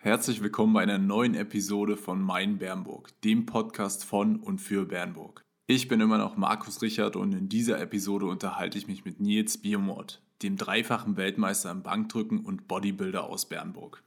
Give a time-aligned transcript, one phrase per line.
[0.00, 5.42] Herzlich willkommen bei einer neuen Episode von Mein Bernburg, dem Podcast von und für Bernburg.
[5.66, 9.58] Ich bin immer noch Markus Richard und in dieser Episode unterhalte ich mich mit Nils
[9.58, 14.04] Biomord, dem dreifachen Weltmeister im Bankdrücken und Bodybuilder aus Bernburg.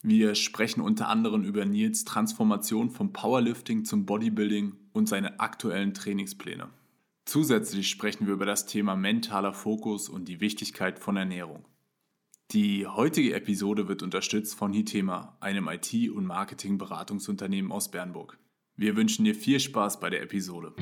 [0.00, 6.68] Wir sprechen unter anderem über Nils Transformation vom Powerlifting zum Bodybuilding und seine aktuellen Trainingspläne.
[7.24, 11.64] Zusätzlich sprechen wir über das Thema mentaler Fokus und die Wichtigkeit von Ernährung.
[12.52, 18.38] Die heutige Episode wird unterstützt von Hitema, einem IT- und Marketingberatungsunternehmen aus Bernburg.
[18.76, 20.74] Wir wünschen dir viel Spaß bei der Episode.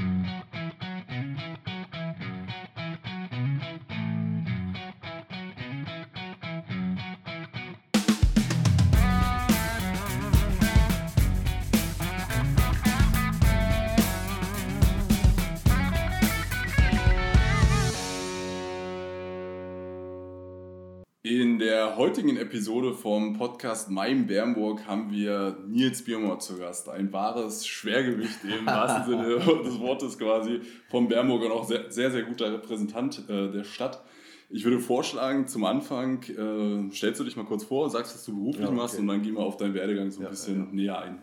[22.00, 26.88] Heutigen Episode vom Podcast Mein Bernburg haben wir Nils Biermott zu Gast.
[26.88, 32.10] Ein wahres Schwergewicht im wahrsten Sinne des Wortes quasi vom Bernburg und auch sehr, sehr,
[32.10, 34.02] sehr guter Repräsentant äh, der Stadt.
[34.48, 38.34] Ich würde vorschlagen, zum Anfang äh, stellst du dich mal kurz vor, sagst, was du
[38.34, 38.76] beruflich ja, okay.
[38.76, 40.72] machst und dann gehen wir auf deinen Werdegang so ein ja, bisschen ja.
[40.72, 41.22] näher ein.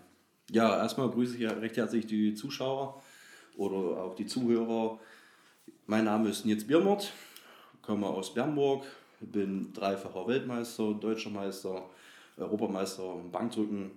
[0.52, 3.02] Ja, erstmal grüße ich recht herzlich die Zuschauer
[3.56, 5.00] oder auch die Zuhörer.
[5.88, 7.14] Mein Name ist Nils Biermott,
[7.82, 8.86] komme aus Bernburg,
[9.20, 11.90] bin dreifacher Weltmeister, Deutscher Meister,
[12.38, 13.92] Europameister im Bankdrücken.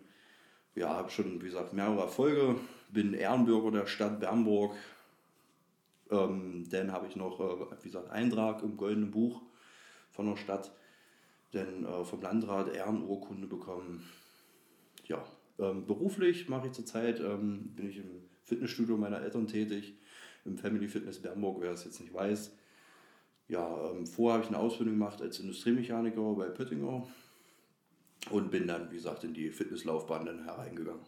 [0.74, 2.56] Ja, habe schon, wie gesagt, mehrere Erfolge.
[2.90, 4.74] Bin Ehrenbürger der Stadt Bernburg.
[6.10, 9.42] Ähm, dann habe ich noch, äh, wie gesagt, Eintrag im Goldenen Buch
[10.10, 10.72] von der Stadt.
[11.52, 14.08] Dann äh, vom Landrat Ehrenurkunde bekommen.
[15.06, 15.24] Ja,
[15.58, 19.94] ähm, beruflich mache ich zurzeit, ähm, bin ich im Fitnessstudio meiner Eltern tätig,
[20.44, 22.52] im Family Fitness Bernburg, wer es jetzt nicht weiß
[23.50, 27.06] ja, ähm, vorher habe ich eine Ausbildung gemacht als Industriemechaniker bei Pöttinger
[28.30, 31.00] und bin dann, wie gesagt, in die Fitnesslaufbahn dann hereingegangen.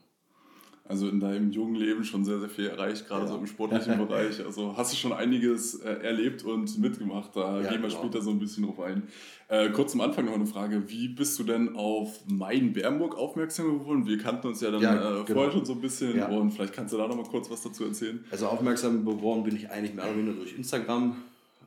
[0.84, 3.28] Also in deinem jungen Leben schon sehr, sehr viel erreicht, gerade ja.
[3.28, 4.44] so im sportlichen Bereich.
[4.44, 7.36] Also hast du schon einiges äh, erlebt und mitgemacht.
[7.36, 8.00] Da ja, gehen wir genau.
[8.00, 9.04] später so ein bisschen drauf ein.
[9.46, 10.90] Äh, kurz zum Anfang noch eine Frage.
[10.90, 14.06] Wie bist du denn auf Main Bernburg aufmerksam geworden?
[14.06, 15.24] Wir kannten uns ja dann ja, äh, genau.
[15.26, 17.84] vorher schon so ein bisschen und vielleicht kannst du da noch mal kurz was dazu
[17.84, 18.24] erzählen.
[18.32, 21.14] Also aufmerksam geworden bin ich eigentlich mehr oder weniger durch Instagram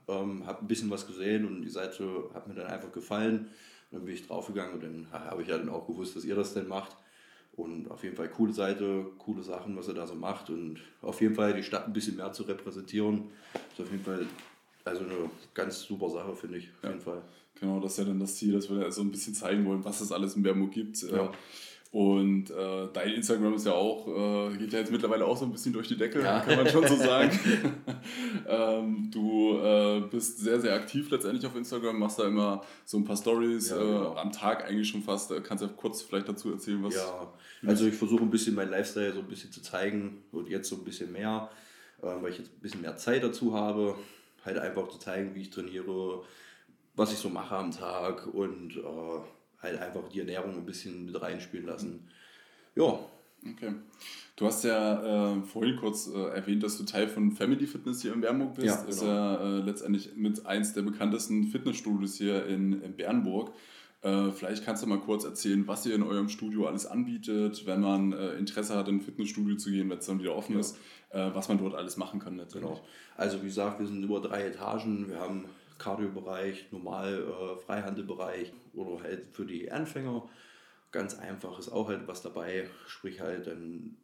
[0.07, 3.49] ähm, habe ein bisschen was gesehen und die Seite hat mir dann einfach gefallen.
[3.91, 6.35] Und dann bin ich draufgegangen und dann habe ich ja dann auch gewusst, dass ihr
[6.35, 6.95] das denn macht.
[7.53, 10.49] Und auf jeden Fall coole Seite, coole Sachen, was er da so macht.
[10.49, 13.31] Und auf jeden Fall die Stadt ein bisschen mehr zu repräsentieren,
[13.71, 14.25] ist auf jeden Fall
[14.83, 16.69] also eine ganz super Sache, finde ich.
[16.77, 16.89] Auf ja.
[16.89, 17.22] jeden Fall.
[17.59, 20.01] Genau, das ist ja dann das Ziel, dass wir so ein bisschen zeigen wollen, was
[20.01, 21.01] es alles in Bernburg gibt.
[21.03, 21.31] Ja.
[21.91, 25.51] Und äh, dein Instagram ist ja auch, äh, geht ja jetzt mittlerweile auch so ein
[25.53, 26.41] bisschen durch die Decke, ja.
[26.41, 27.31] kann man schon so sagen.
[28.50, 33.06] ähm, du äh, bist sehr, sehr aktiv letztendlich auf Instagram, machst da immer so ein
[33.06, 34.13] paar Stories ja, genau.
[34.13, 35.31] Äh, am Tag eigentlich schon fast.
[35.31, 36.96] Äh, kannst du ja kurz vielleicht dazu erzählen, was.
[36.96, 37.31] Ja,
[37.66, 40.75] also ich versuche ein bisschen mein Lifestyle so ein bisschen zu zeigen und jetzt so
[40.75, 41.50] ein bisschen mehr,
[42.02, 43.96] äh, weil ich jetzt ein bisschen mehr Zeit dazu habe.
[44.44, 46.23] Halt einfach zu zeigen, wie ich trainiere,
[46.94, 48.78] was ich so mache am Tag und
[49.65, 52.07] halt einfach die Ernährung ein bisschen mit reinspielen lassen.
[52.75, 52.99] Ja.
[53.47, 53.73] Okay.
[54.35, 58.13] Du hast ja äh, vorhin kurz äh, erwähnt, dass du Teil von Family Fitness hier
[58.13, 58.67] in Bernburg bist.
[58.67, 58.89] Ja, genau.
[58.89, 63.53] ist ja äh, letztendlich mit eins der bekanntesten Fitnessstudios hier in, in Bernburg.
[64.01, 67.81] Äh, vielleicht kannst du mal kurz erzählen, was ihr in eurem Studio alles anbietet, wenn
[67.81, 70.59] man äh, Interesse hat, in ein Fitnessstudio zu gehen, wenn es dann wieder offen ja.
[70.59, 70.77] ist,
[71.11, 72.41] äh, was man dort alles machen kann.
[72.51, 72.81] Genau.
[73.15, 75.09] Also wie gesagt, wir sind über drei Etagen.
[75.09, 75.45] Wir haben
[75.77, 80.27] Cardio-Bereich, normal äh, Freihandelbereich oder halt für die Anfänger.
[80.91, 83.97] Ganz einfach ist auch halt was dabei, sprich halt an,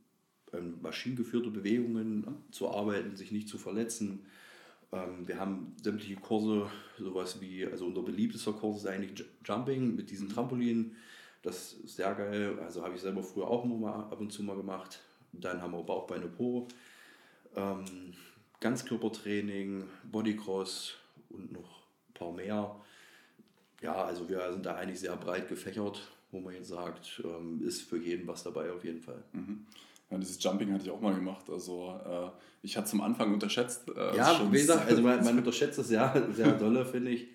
[0.52, 4.26] an maschinengeführte Bewegungen zu arbeiten, sich nicht zu verletzen.
[4.92, 10.12] Ähm, wir haben sämtliche Kurse, sowas wie, also unser beliebtester Kurs ist eigentlich Jumping mit
[10.12, 10.96] diesen Trampolinen.
[11.42, 12.60] Das ist sehr geil.
[12.60, 15.00] Also habe ich selber früher auch mal ab und zu mal gemacht.
[15.32, 16.68] Dann haben wir Bauchbeine Po.
[17.56, 17.86] Ähm,
[18.60, 20.96] Ganzkörpertraining, Bodycross,
[21.34, 22.76] und noch ein paar mehr.
[23.82, 27.82] Ja, also wir sind da eigentlich sehr breit gefächert, wo man jetzt sagt, ähm, ist
[27.82, 29.24] für jeden was dabei auf jeden Fall.
[29.34, 29.66] Mhm.
[30.12, 31.50] Ja, dieses Jumping hatte ich auch mal gemacht.
[31.50, 32.30] Also äh,
[32.62, 33.90] ich hatte zum Anfang unterschätzt.
[33.90, 37.28] Äh, ja, wie gesagt, also man, man unterschätzt das sehr, sehr dolle, finde ich.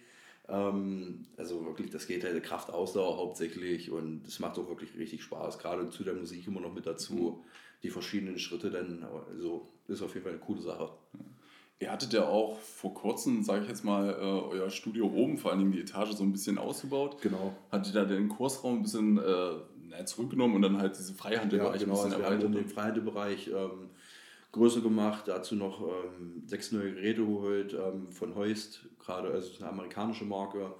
[0.48, 5.58] Ähm, also wirklich, das geht halt Kraftausdauer hauptsächlich und es macht auch wirklich richtig Spaß.
[5.58, 7.14] Gerade zu der Musik immer noch mit dazu.
[7.14, 7.50] Mhm.
[7.82, 10.90] Die verschiedenen Schritte dann, also ist auf jeden Fall eine coole Sache.
[11.14, 11.20] Ja.
[11.78, 15.50] Ihr hattet ja auch vor kurzem, sage ich jetzt mal, äh, euer Studio oben, vor
[15.50, 17.20] allen Dingen die Etage, so ein bisschen ausgebaut.
[17.20, 17.54] Genau.
[17.70, 21.86] Hattet ihr da den Kursraum ein bisschen äh, zurückgenommen und dann halt diese Freihandelbereich ja,
[21.86, 22.54] genau, ein bisschen also erweitert?
[22.54, 23.90] Den Freihandelbereich ähm,
[24.52, 29.68] größer gemacht, dazu noch ähm, sechs neue Geräte geholt ähm, von Heust, gerade, also eine
[29.68, 30.74] amerikanische Marke,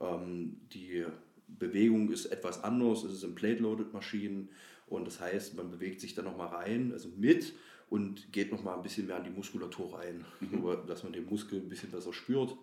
[0.00, 1.06] ähm, die
[1.48, 4.50] Bewegung ist etwas anders, es sind Plate-Loaded-Maschinen
[4.88, 7.54] und das heißt, man bewegt sich da nochmal rein, also mit
[7.90, 10.62] und geht nochmal ein bisschen mehr an die Muskulatur rein, mhm.
[10.86, 12.56] dass man den Muskel ein bisschen besser spürt.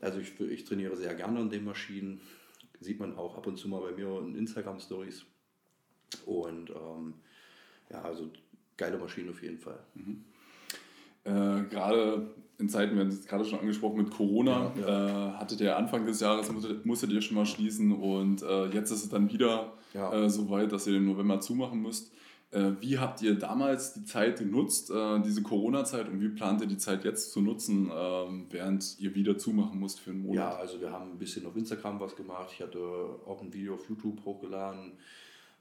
[0.00, 2.20] Also ich, ich trainiere sehr gerne an den Maschinen,
[2.80, 5.24] sieht man auch ab und zu mal bei mir in Instagram-Stories.
[6.26, 7.14] Und ähm,
[7.90, 8.30] ja, also
[8.76, 9.78] geile Maschine auf jeden Fall.
[9.94, 10.24] Mhm.
[11.24, 15.28] Äh, gerade in Zeiten, wir haben es gerade schon angesprochen, mit Corona, ja, ja.
[15.28, 18.90] Äh, hattet ihr Anfang des Jahres, musstet, musstet ihr schon mal schließen und äh, jetzt
[18.90, 20.12] ist es dann wieder ja.
[20.12, 22.12] äh, so weit, dass ihr den November zumachen müsst.
[22.50, 26.66] Äh, wie habt ihr damals die Zeit genutzt, äh, diese Corona-Zeit, und wie plant ihr
[26.66, 30.36] die Zeit jetzt zu nutzen, ähm, während ihr wieder zumachen musst für einen Monat?
[30.36, 32.50] Ja, also wir haben ein bisschen auf Instagram was gemacht.
[32.52, 34.92] Ich hatte auch ein Video auf YouTube hochgeladen.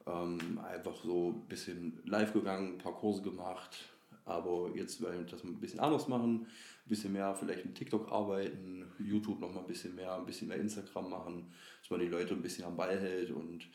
[0.06, 3.78] Ähm, einfach so ein bisschen live gegangen, ein paar Kurse gemacht.
[4.24, 8.12] Aber jetzt wollen wir das ein bisschen anders machen, ein bisschen mehr vielleicht mit TikTok
[8.12, 12.08] arbeiten, YouTube noch mal ein bisschen mehr, ein bisschen mehr Instagram machen, dass man die
[12.08, 13.68] Leute ein bisschen am Ball hält und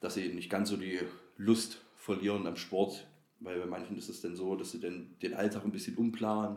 [0.00, 0.98] dass sie nicht ganz so die
[1.36, 3.06] Lust verlieren am Sport,
[3.40, 6.56] weil bei manchen ist es dann so, dass sie dann den Alltag ein bisschen umplanen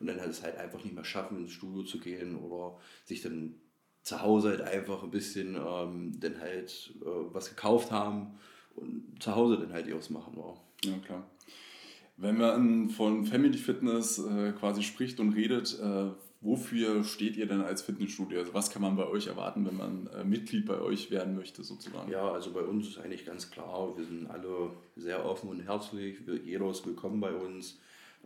[0.00, 3.20] und dann halt es halt einfach nicht mehr schaffen, ins Studio zu gehen oder sich
[3.20, 3.56] dann
[4.02, 8.38] zu Hause halt einfach ein bisschen ähm, dann halt äh, was gekauft haben
[8.74, 10.34] und zu Hause dann halt ihres machen.
[10.38, 11.30] Ja, ja klar.
[12.16, 16.10] Wenn man von Family Fitness äh, quasi spricht und redet, äh,
[16.46, 18.38] wofür steht ihr denn als Fitnessstudio?
[18.38, 21.64] Also was kann man bei euch erwarten, wenn man äh, Mitglied bei euch werden möchte
[21.64, 22.10] sozusagen?
[22.10, 26.18] Ja, also bei uns ist eigentlich ganz klar, wir sind alle sehr offen und herzlich.
[26.44, 27.78] Jeder ist willkommen bei uns,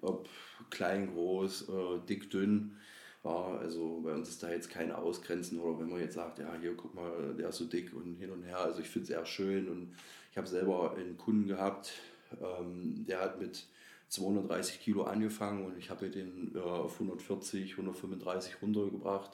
[0.02, 0.28] ob
[0.68, 2.76] klein, groß, äh, dick, dünn.
[3.24, 6.54] Ja, also bei uns ist da jetzt keine Ausgrenzen oder wenn man jetzt sagt, ja,
[6.60, 8.58] hier guck mal, der ist so dick und hin und her.
[8.58, 9.94] Also ich finde es eher schön und
[10.30, 11.92] ich habe selber einen Kunden gehabt,
[12.40, 13.66] ähm, der hat mit
[14.10, 19.30] 230 Kilo angefangen und ich habe den äh, auf 140, 135 runtergebracht.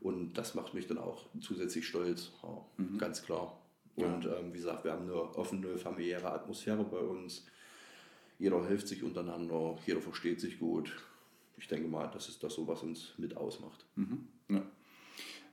[0.00, 2.98] Und das macht mich dann auch zusätzlich stolz, ja, mhm.
[2.98, 3.60] ganz klar.
[3.96, 4.36] Und ja.
[4.36, 7.46] ähm, wie gesagt, wir haben eine offene, familiäre Atmosphäre bei uns.
[8.38, 10.96] Jeder hilft sich untereinander, jeder versteht sich gut.
[11.56, 13.84] Ich denke mal, das ist das so, was uns mit ausmacht.
[13.96, 14.28] Mhm.
[14.48, 14.62] Ja.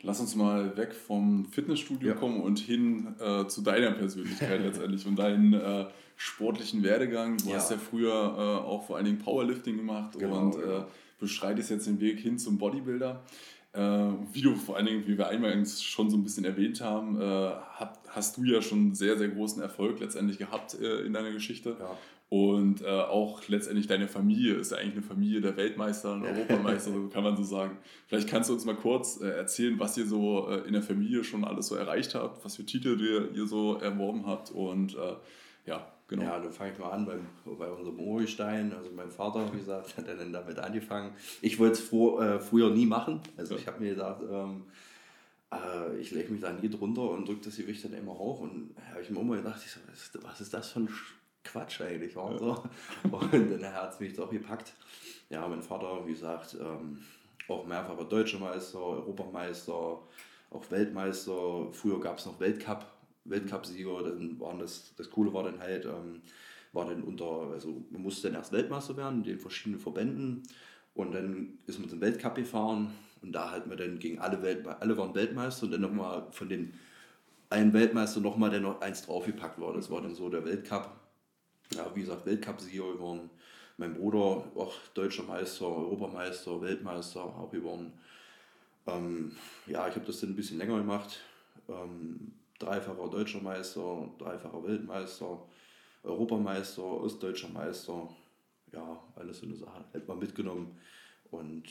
[0.02, 2.16] Lass uns mal weg vom Fitnessstudio ja.
[2.16, 5.86] kommen und hin äh, zu deiner Persönlichkeit letztendlich und deinen äh,
[6.16, 7.38] sportlichen Werdegang.
[7.38, 7.56] Du ja.
[7.56, 10.86] hast ja früher äh, auch vor allen Dingen Powerlifting gemacht genau, und genau.
[11.20, 13.24] beschreitest jetzt den Weg hin zum Bodybuilder.
[13.74, 13.80] Äh,
[14.32, 17.52] wie du vor allen Dingen, wie wir eingangs schon so ein bisschen erwähnt haben, äh,
[18.10, 21.76] hast du ja schon sehr, sehr großen Erfolg letztendlich gehabt in deiner Geschichte.
[21.80, 21.98] Ja.
[22.28, 26.92] Und äh, auch letztendlich deine Familie ist ja eigentlich eine Familie der Weltmeister und Europameister,
[27.14, 27.78] kann man so sagen.
[28.08, 31.24] Vielleicht kannst du uns mal kurz äh, erzählen, was ihr so äh, in der Familie
[31.24, 35.16] schon alles so erreicht habt, was für Titel ihr, ihr so erworben habt und äh,
[35.68, 36.24] ja, genau.
[36.24, 37.28] Ja, dann fange ich mal an beim,
[37.58, 38.74] bei unserem Urstein.
[38.74, 41.14] Also mein Vater, wie gesagt, hat dann damit angefangen.
[41.42, 43.22] Ich wollte es äh, früher nie machen.
[43.38, 43.62] Also ja.
[43.62, 44.64] ich habe mir gesagt, ähm,
[45.52, 48.42] äh, ich lege mich da nie drunter und drücke das Gewicht dann immer hoch.
[48.42, 49.80] Und habe ich mir immer gedacht, ich so,
[50.24, 50.90] was ist das für ein
[51.46, 52.16] Quatsch eigentlich.
[52.18, 52.64] Und, so.
[53.04, 54.74] und dann hat es mich doch gepackt.
[55.30, 57.00] Ja, mein Vater, wie gesagt, ähm,
[57.48, 59.74] auch mehrfacher Deutscher Meister, Europameister,
[60.52, 61.68] auch Weltmeister.
[61.72, 62.86] Früher gab es noch Weltcup,
[63.26, 64.04] Weltcup-Sieger.
[64.04, 66.22] Dann waren das, das Coole war dann halt, ähm,
[66.74, 70.44] war dann unter, also man musste dann erst Weltmeister werden in den verschiedenen Verbänden.
[70.94, 74.66] Und dann ist man zum Weltcup gefahren und da hat man dann gegen alle Welt,
[74.66, 76.74] alle waren Weltmeister und dann nochmal von den
[77.50, 79.74] einen Weltmeister nochmal der noch eins draufgepackt war.
[79.74, 80.90] Das war dann so der Weltcup
[81.76, 83.30] ja, wie gesagt, Weltcup-Sieger geworden.
[83.78, 87.94] Mein Bruder auch deutscher Meister, Europameister, Weltmeister auch geworden.
[88.88, 89.36] Ähm,
[89.68, 91.20] ja, ich habe das dann ein bisschen länger gemacht.
[91.68, 95.40] Ähm, dreifacher deutscher Meister, dreifacher Weltmeister,
[96.04, 98.08] Europameister, ostdeutscher Meister.
[98.72, 99.84] Ja, alles so eine Sache.
[99.92, 100.78] Hätte man mitgenommen.
[101.32, 101.66] Und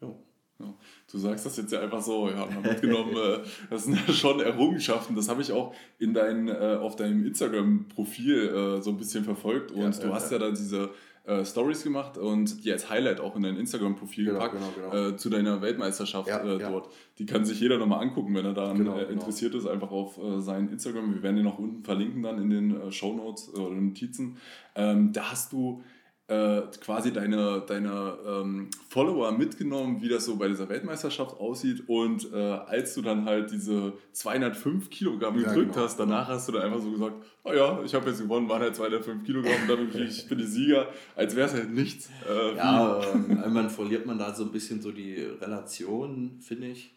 [0.00, 0.14] ja.
[0.58, 0.74] Ja.
[1.10, 3.38] Du sagst das jetzt ja einfach so, ja, mal mitgenommen, äh,
[3.70, 5.16] das sind ja schon Errungenschaften.
[5.16, 9.72] Das habe ich auch in dein, äh, auf deinem Instagram-Profil äh, so ein bisschen verfolgt.
[9.72, 10.90] Und ja, du hast ja, da diese
[11.24, 15.08] äh, Stories gemacht und die als Highlight auch in dein Instagram-Profil genau, gepackt genau, genau.
[15.08, 16.92] Äh, zu deiner Weltmeisterschaft äh, dort.
[17.18, 19.08] Die kann sich jeder nochmal angucken, wenn er daran genau, genau.
[19.08, 21.14] interessiert ist, einfach auf sein Instagram.
[21.14, 24.36] Wir werden den noch unten verlinken dann in den äh, Show Notes oder Notizen.
[24.74, 25.82] Ähm, da hast du
[26.28, 31.84] äh, quasi deine, deine ähm, Follower mitgenommen, wie das so bei dieser Weltmeisterschaft aussieht.
[31.88, 35.76] Und äh, als du dann halt diese 205 Kilogramm gedrückt ja, genau.
[35.76, 38.62] hast, danach hast du dann einfach so gesagt, oh ja, ich habe jetzt gewonnen, waren
[38.62, 42.08] halt 205 Kilogramm dann bin ich, bin ich Sieger, als wäre es halt nichts.
[42.28, 46.94] Äh, ja, ähm, irgendwann verliert man da so ein bisschen so die Relation, finde ich.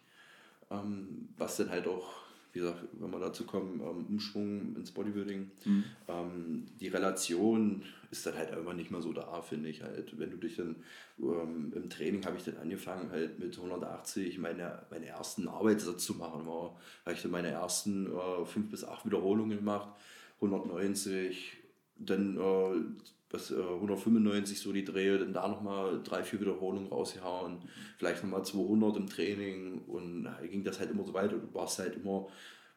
[0.70, 2.25] Ähm, was dann halt auch
[2.56, 5.84] wie gesagt, wenn wir dazu kommen, ähm, Umschwung ins Bodybuilding, mhm.
[6.08, 10.18] ähm, die Relation ist dann halt immer nicht mehr so da, finde ich halt.
[10.18, 10.76] Wenn du dich dann
[11.18, 16.14] ähm, im Training habe ich dann angefangen, halt mit 180 meine, meine ersten Arbeitssatz zu
[16.14, 16.46] machen.
[16.46, 19.90] War, habe ich dann meine ersten äh, fünf bis acht Wiederholungen gemacht,
[20.40, 21.58] 190,
[21.98, 27.58] dann äh, was, äh, 195 so die Drehe, dann da nochmal drei, vier Wiederholungen rausgehauen,
[27.98, 31.36] vielleicht nochmal 200 im Training und ging das halt immer so weiter.
[31.36, 32.28] Du warst halt immer,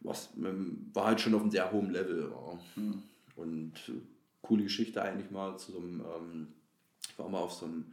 [0.01, 2.31] was war halt schon auf einem sehr hohen Level.
[2.31, 2.81] Ja.
[2.81, 3.03] Mhm.
[3.35, 4.01] Und äh,
[4.41, 6.47] coole Geschichte eigentlich mal zu so einem, ähm,
[7.07, 7.85] ich war mal auf so einem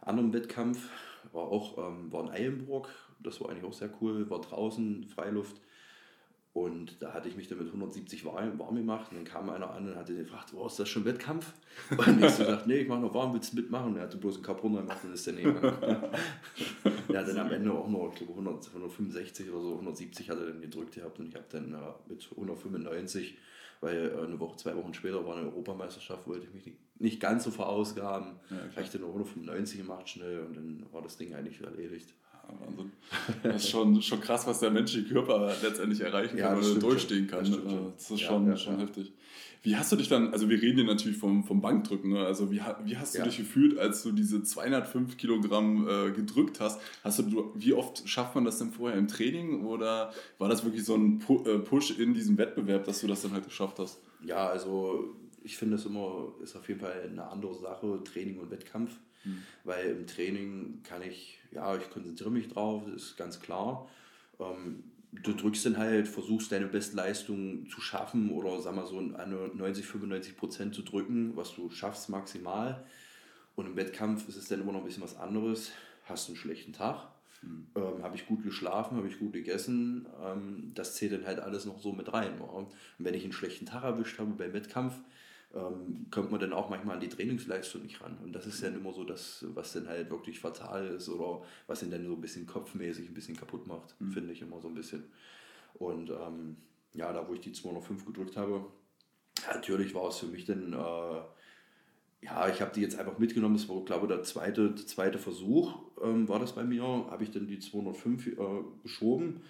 [0.00, 0.88] anderen Wettkampf,
[1.32, 2.88] war auch, ähm, war in Eilenburg,
[3.20, 5.60] das war eigentlich auch sehr cool, war draußen, Freiluft
[6.56, 9.72] und da hatte ich mich dann mit 170 warm, warm gemacht und dann kam einer
[9.72, 11.52] an und hatte gefragt, oh, ist das schon Wettkampf?
[11.90, 13.92] Und ich so gesagt, nee, ich mache noch warm, willst du mitmachen?
[13.92, 15.44] Und er hatte bloß einen Cup gemacht und ist dann nicht
[17.10, 20.38] Der hat dann am Ende auch noch, ich glaube 100, 165 oder so, 170 hat
[20.38, 23.36] er dann gedrückt gehabt und ich habe dann äh, mit 195,
[23.82, 27.20] weil äh, eine Woche, zwei Wochen später war eine Europameisterschaft, wollte ich mich nicht, nicht
[27.20, 28.40] ganz so verausgaben.
[28.48, 32.14] Ja, habe ich dann noch 195 gemacht schnell und dann war das Ding eigentlich erledigt.
[32.60, 32.92] Wahnsinn.
[33.42, 37.26] Das ist schon, schon krass, was der menschliche Körper letztendlich erreichen kann ja, oder durchstehen
[37.26, 37.50] kann.
[37.50, 37.60] Das,
[37.96, 39.12] das ist schon, ja, schon heftig.
[39.66, 42.24] Wie hast du dich dann, also wir reden hier natürlich vom, vom Bankdrücken, ne?
[42.24, 46.80] also wie, wie hast du dich gefühlt, als du diese 205 Kilogramm äh, gedrückt hast?
[47.02, 50.84] hast du, wie oft schafft man das denn vorher im Training oder war das wirklich
[50.84, 53.98] so ein äh, Push in diesem Wettbewerb, dass du das dann halt geschafft hast?
[54.24, 58.50] Ja, also ich finde es immer, ist auf jeden Fall eine andere Sache, Training und
[58.50, 58.98] Wettkampf.
[59.24, 59.42] Mhm.
[59.62, 63.88] Weil im Training kann ich, ja, ich konzentriere mich drauf, das ist ganz klar.
[64.40, 69.50] Ähm, du drückst dann halt, versuchst deine Bestleistung zu schaffen oder sag mal so eine
[69.54, 72.84] 90, 95 Prozent zu drücken, was du schaffst maximal.
[73.54, 75.70] Und im Wettkampf ist es dann immer noch ein bisschen was anderes.
[76.06, 77.08] Hast du einen schlechten Tag,
[77.42, 77.68] mhm.
[77.76, 81.66] ähm, habe ich gut geschlafen, habe ich gut gegessen, ähm, das zählt dann halt alles
[81.66, 82.40] noch so mit rein.
[82.40, 82.66] Und
[82.98, 84.94] wenn ich einen schlechten Tag erwischt habe beim Wettkampf,
[85.56, 88.18] ähm, kommt man dann auch manchmal an die Trainingsleistung nicht ran.
[88.22, 91.82] Und das ist dann immer so das, was dann halt wirklich fatal ist oder was
[91.82, 94.12] ihn dann so ein bisschen kopfmäßig ein bisschen kaputt macht, mhm.
[94.12, 95.04] finde ich immer so ein bisschen.
[95.74, 96.56] Und ähm,
[96.94, 98.66] ja, da wo ich die 205 gedrückt habe,
[99.46, 101.20] natürlich war es für mich dann, äh,
[102.22, 105.78] ja, ich habe die jetzt einfach mitgenommen, das war, glaube ich, der zweite, zweite Versuch
[106.02, 108.34] ähm, war das bei mir, habe ich dann die 205 äh,
[108.82, 109.42] geschoben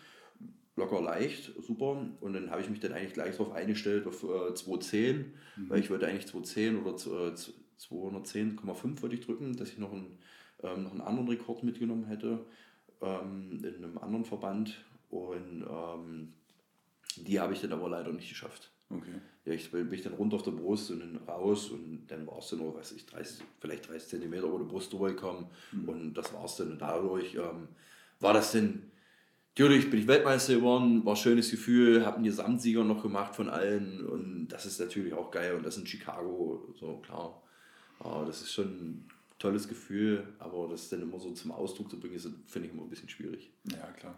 [0.76, 2.06] locker leicht, super.
[2.20, 5.70] Und dann habe ich mich dann eigentlich gleich darauf eingestellt, auf äh, 210, mhm.
[5.70, 7.34] weil ich wollte eigentlich 210 oder äh,
[7.80, 10.18] 210,5 würde ich drücken, dass ich noch einen,
[10.62, 12.44] ähm, noch einen anderen Rekord mitgenommen hätte
[13.00, 14.84] ähm, in einem anderen Verband.
[15.10, 16.34] Und ähm,
[17.16, 18.70] die habe ich dann aber leider nicht geschafft.
[18.90, 19.20] Okay.
[19.44, 22.38] Ja, ich bin ich dann runter auf der Brust und dann raus und dann war
[22.38, 25.88] es dann nur, weiß ich, 30, vielleicht 30 Zentimeter über die Brust drüber gekommen mhm.
[25.88, 26.72] und das war es dann.
[26.72, 27.68] Und dadurch ähm,
[28.20, 28.90] war das dann
[29.58, 33.48] Natürlich bin ich Weltmeister geworden, war ein schönes Gefühl, habe einen Gesamtsieger noch gemacht von
[33.48, 37.42] allen und das ist natürlich auch geil und das in Chicago, so klar.
[37.98, 39.08] Aber das ist schon ein
[39.38, 42.90] tolles Gefühl, aber das dann immer so zum Ausdruck zu bringen, finde ich immer ein
[42.90, 43.50] bisschen schwierig.
[43.70, 44.14] Ja, klar.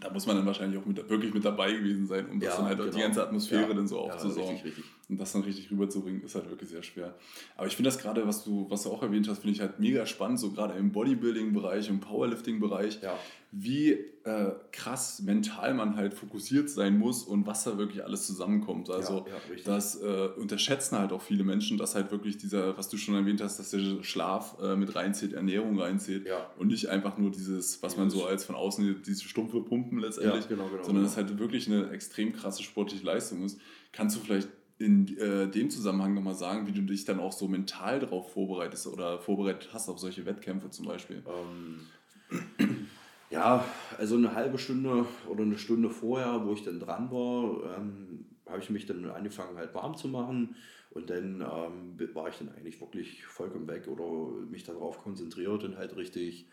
[0.00, 2.56] Da muss man dann wahrscheinlich auch mit, wirklich mit dabei gewesen sein, um ja, das
[2.58, 2.90] dann halt genau.
[2.92, 3.74] die ganze Atmosphäre ja.
[3.74, 4.44] dann so aufzusaugen.
[4.44, 4.84] Ja, richtig, richtig.
[5.08, 7.14] Und das dann richtig rüberzubringen, ist halt wirklich sehr schwer.
[7.56, 9.78] Aber ich finde das gerade, was du, was du auch erwähnt hast, finde ich halt
[9.78, 13.14] mega spannend, so gerade im Bodybuilding-Bereich, im Powerlifting-Bereich, ja.
[13.52, 13.90] wie
[14.24, 18.88] äh, krass mental man halt fokussiert sein muss und was da wirklich alles zusammenkommt.
[18.88, 22.88] Also ja, ja, das äh, unterschätzen halt auch viele Menschen, dass halt wirklich dieser, was
[22.88, 27.18] du schon erwähnt hast, dass der Schlaf äh, mit reinzählt, Ernährung reinzählt und nicht einfach
[27.18, 31.04] nur dieses, was man so als von außen, diese stumpfe Pumpen letztendlich, genau, genau, sondern
[31.04, 31.06] genau.
[31.08, 33.60] dass halt wirklich eine extrem krasse sportliche Leistung ist.
[33.92, 37.46] Kannst du vielleicht in äh, dem Zusammenhang nochmal sagen, wie du dich dann auch so
[37.46, 41.22] mental darauf vorbereitest oder vorbereitet hast auf solche Wettkämpfe zum Beispiel?
[41.28, 42.88] Ähm,
[43.30, 43.64] ja,
[43.98, 48.58] also eine halbe Stunde oder eine Stunde vorher, wo ich dann dran war, ähm, habe
[48.58, 50.56] ich mich dann angefangen halt warm zu machen.
[50.90, 55.76] Und dann ähm, war ich dann eigentlich wirklich vollkommen weg oder mich darauf konzentriert und
[55.76, 56.46] halt richtig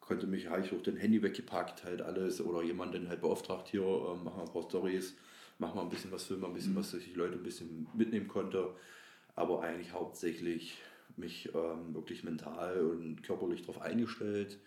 [0.00, 2.40] konnte mich, habe ich auch den Handy weggepackt, halt alles.
[2.40, 5.16] Oder jemanden halt beauftragt, hier, äh, machen wir ein paar Stories
[5.58, 6.78] mach mal ein bisschen was, film mal ein bisschen mhm.
[6.78, 8.74] was, dass ich Leute ein bisschen mitnehmen konnte.
[9.34, 10.78] Aber eigentlich hauptsächlich
[11.16, 14.58] mich ähm, wirklich mental und körperlich darauf eingestellt,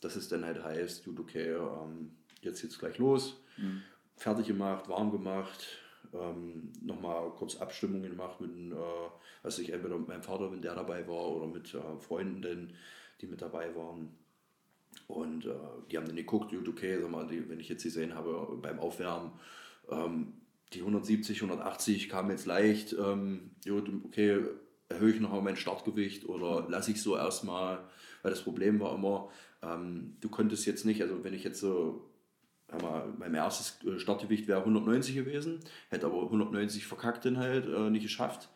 [0.00, 3.82] dass es dann halt heißt, gut, okay, ähm, jetzt geht's gleich los, mhm.
[4.16, 5.78] fertig gemacht, warm gemacht,
[6.12, 8.76] ähm, nochmal kurz Abstimmungen gemacht mit, äh,
[9.42, 12.72] was ich entweder mit meinem Vater, wenn der dabei war, oder mit äh, Freunden, denn,
[13.20, 14.10] die mit dabei waren.
[15.06, 15.54] Und äh,
[15.90, 18.78] die haben dann geguckt, gut, okay, sag mal, die, wenn ich jetzt gesehen habe beim
[18.78, 19.32] Aufwärmen,
[19.90, 20.34] ähm,
[20.72, 22.94] die 170, 180 kamen jetzt leicht.
[22.98, 23.50] Ähm,
[24.04, 24.40] okay,
[24.88, 27.84] erhöhe ich noch mein Startgewicht oder lasse ich so erstmal,
[28.22, 29.30] weil das Problem war immer,
[29.62, 32.10] ähm, du konntest jetzt nicht, also wenn ich jetzt so
[32.82, 35.60] mal, mein erstes äh, Startgewicht wäre 190 gewesen,
[35.90, 38.48] hätte aber 190 verkackt dann halt, äh, nicht geschafft.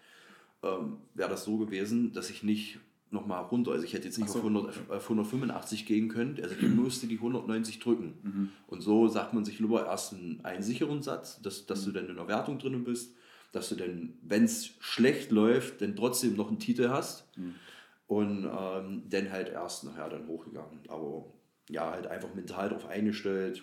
[0.62, 4.30] Ähm, wäre das so gewesen, dass ich nicht nochmal runter, also ich hätte jetzt nicht
[4.30, 4.40] so.
[4.40, 8.18] auf, 100, auf 185 gehen können, also ich musste die 190 drücken.
[8.22, 8.50] Mhm.
[8.66, 11.86] Und so sagt man sich lieber erst einen, einen sicheren Satz, dass, dass mhm.
[11.86, 13.14] du dann in der Wertung drin bist,
[13.52, 17.26] dass du dann, wenn es schlecht läuft, dann trotzdem noch einen Titel hast.
[17.36, 17.54] Mhm.
[18.06, 20.80] Und ähm, dann halt erst nachher dann hochgegangen.
[20.88, 21.26] Aber
[21.68, 23.62] ja, halt einfach mental darauf eingestellt.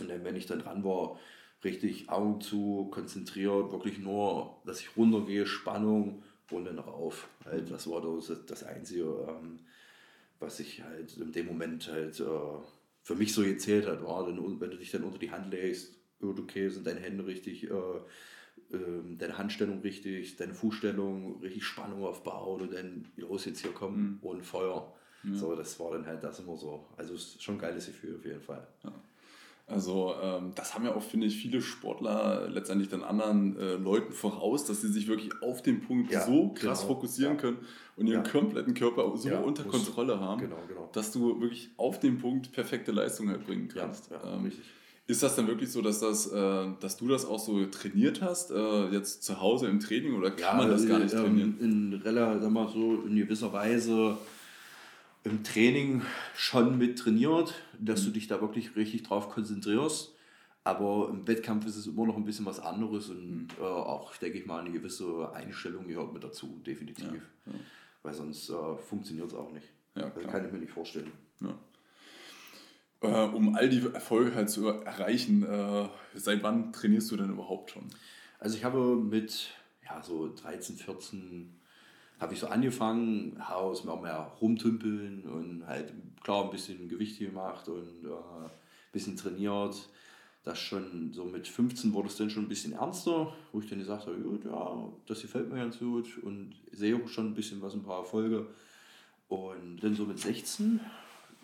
[0.00, 1.18] Und dann, wenn ich dann dran war,
[1.64, 7.28] richtig Augen zu, konzentriert, wirklich nur, dass ich runtergehe, Spannung und dann rauf.
[7.44, 9.60] Halt, das war das, das Einzige, ähm,
[10.38, 12.24] was ich halt in dem Moment halt äh,
[13.02, 14.02] für mich so gezählt hat.
[14.04, 17.70] War, dann, wenn du dich dann unter die Hand legst, okay, sind deine Hände richtig,
[17.70, 23.72] äh, äh, deine Handstellung richtig, deine Fußstellung richtig Spannung aufbaut und dann los jetzt hier
[23.72, 24.28] kommen mhm.
[24.28, 24.94] und Feuer.
[25.24, 25.34] Ja.
[25.34, 26.86] So, das war dann halt das immer so.
[26.96, 28.66] Also es ist schon ein geiles Gefühl auf jeden Fall.
[28.82, 28.92] Ja.
[29.66, 34.12] Also ähm, das haben ja auch, finde ich, viele Sportler letztendlich dann anderen äh, Leuten
[34.12, 37.40] voraus, dass sie sich wirklich auf den Punkt ja, so krass genau, fokussieren ja.
[37.40, 37.58] können
[37.96, 38.30] und ihren ja.
[38.30, 40.90] kompletten Körper so unter Kontrolle haben, genau, genau.
[40.92, 44.10] dass du wirklich auf den Punkt perfekte Leistung halt bringen kannst.
[44.12, 44.52] Ähm,
[45.06, 48.50] ist das dann wirklich so, dass, das, äh, dass du das auch so trainiert hast,
[48.50, 51.58] äh, jetzt zu Hause im Training oder kann man das gar nicht ähm, trainieren?
[51.60, 54.18] In, in, sag mal so, in gewisser Weise
[55.24, 56.02] im Training
[56.36, 58.06] schon mit trainiert, dass mhm.
[58.06, 60.12] du dich da wirklich richtig drauf konzentrierst.
[60.66, 63.48] Aber im Wettkampf ist es immer noch ein bisschen was anderes und mhm.
[63.60, 67.06] äh, auch, denke ich mal, eine gewisse Einstellung gehört mit dazu, definitiv.
[67.06, 67.58] Ja, ja.
[68.02, 69.66] Weil sonst äh, funktioniert es auch nicht.
[69.94, 71.12] Ja, das kann ich mir nicht vorstellen.
[73.04, 77.70] Äh, um all die Erfolge halt zu erreichen, äh, seit wann trainierst du denn überhaupt
[77.70, 77.84] schon?
[78.38, 79.50] Also ich habe mit
[79.84, 81.60] ja, so 13, 14
[82.20, 85.92] habe ich so angefangen, Haus mehr, mehr rumtümpeln und halt
[86.22, 88.50] klar ein bisschen Gewicht gemacht und äh, ein
[88.92, 89.88] bisschen trainiert.
[90.44, 93.78] Das schon so mit 15 wurde es dann schon ein bisschen ernster, wo ich dann
[93.78, 97.62] gesagt habe, gut, ja, das gefällt mir ganz gut und sehe auch schon ein bisschen
[97.62, 98.46] was, ein paar Erfolge.
[99.28, 100.80] Und dann so mit 16,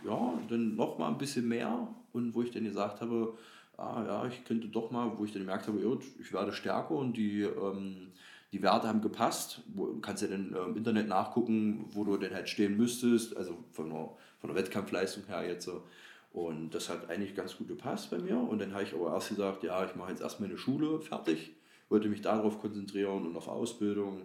[0.04, 3.38] ja, dann noch mal ein bisschen mehr und wo ich dann gesagt habe,
[3.78, 5.80] ah ja, ich könnte doch mal, wo ich dann gemerkt habe,
[6.20, 8.08] ich werde stärker und die ähm,
[8.52, 9.62] die Werte haben gepasst.
[9.66, 13.90] Du kannst ja dann im Internet nachgucken, wo du denn halt stehen müsstest, also von
[13.90, 15.84] der, von der Wettkampfleistung her jetzt so.
[16.32, 18.36] Und das hat eigentlich ganz gut gepasst bei mir.
[18.36, 21.52] Und dann habe ich aber erst gesagt, ja, ich mache jetzt erstmal eine Schule fertig,
[21.88, 24.22] wollte mich darauf konzentrieren und auf Ausbildung.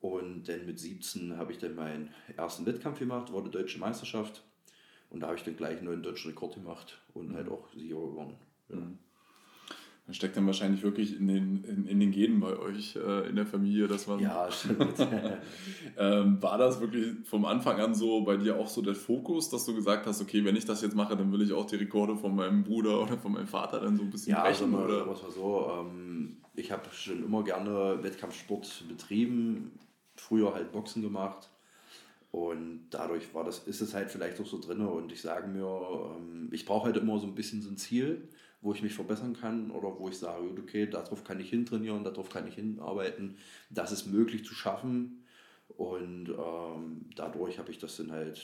[0.00, 4.42] Und dann mit 17 habe ich dann meinen ersten Wettkampf gemacht, war die deutsche Meisterschaft.
[5.10, 7.36] Und da habe ich dann gleich einen neuen deutschen Rekord gemacht und mhm.
[7.36, 8.36] halt auch Sieger gewonnen.
[8.68, 8.76] Ja.
[8.76, 8.98] Mhm.
[10.06, 13.36] Das steckt dann wahrscheinlich wirklich in den, in, in den Genen bei euch äh, in
[13.36, 14.18] der Familie, dass man.
[14.18, 14.98] Ja, stimmt.
[15.96, 19.64] ähm, war das wirklich vom Anfang an so bei dir auch so der Fokus, dass
[19.64, 22.16] du gesagt hast, okay, wenn ich das jetzt mache, dann will ich auch die Rekorde
[22.16, 24.74] von meinem Bruder oder von meinem Vater dann so ein bisschen ja, brechen?
[24.74, 25.06] Also, oder?
[25.06, 29.70] war so, ähm, ich habe schon immer gerne Wettkampfsport betrieben,
[30.16, 31.48] früher halt Boxen gemacht.
[32.32, 34.80] Und dadurch war das, ist es halt vielleicht auch so drin.
[34.80, 35.66] Und ich sage mir,
[36.16, 38.28] ähm, ich brauche halt immer so ein bisschen so ein Ziel
[38.62, 42.30] wo ich mich verbessern kann oder wo ich sage, okay, darauf kann ich hintrainieren, darauf
[42.30, 43.36] kann ich hinarbeiten.
[43.70, 45.24] Das ist möglich zu schaffen.
[45.76, 48.40] Und ähm, dadurch habe ich das dann halt,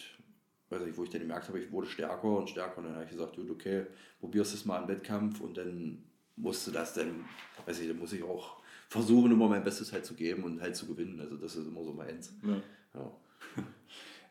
[0.70, 2.78] weiß ich, wo ich dann gemerkt habe, ich wurde stärker und stärker.
[2.78, 3.86] Und dann habe ich gesagt, okay,
[4.18, 6.02] probierst es mal im Wettkampf und dann
[6.34, 7.24] musste das dann,
[7.64, 8.56] weiß ich, dann muss ich auch
[8.88, 11.20] versuchen, immer mein Bestes halt zu geben und halt zu gewinnen.
[11.20, 12.34] Also das ist immer so meins.
[12.42, 12.60] Ja.
[12.94, 13.12] ja.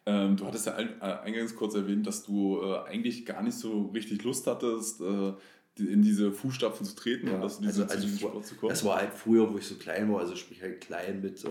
[0.08, 3.88] Ähm, du hattest ja äh, eingangs kurz erwähnt, dass du äh, eigentlich gar nicht so
[3.88, 5.34] richtig Lust hattest, äh,
[5.78, 8.70] in diese Fußstapfen zu treten ja, und dass du diese also, also Sport zu kommen.
[8.70, 11.50] Das war halt früher, wo ich so klein war, also sprich halt klein mit äh,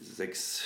[0.00, 0.64] sechs,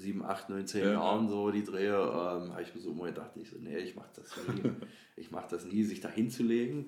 [0.00, 0.92] sieben, acht, neun, zehn ja.
[0.94, 3.94] Jahren so die Drehe, ähm, habe ich mir so immer gedacht, ich so, nee, ich
[3.94, 4.68] mach das nie.
[5.16, 6.86] ich mach das nie, sich da hinzulegen,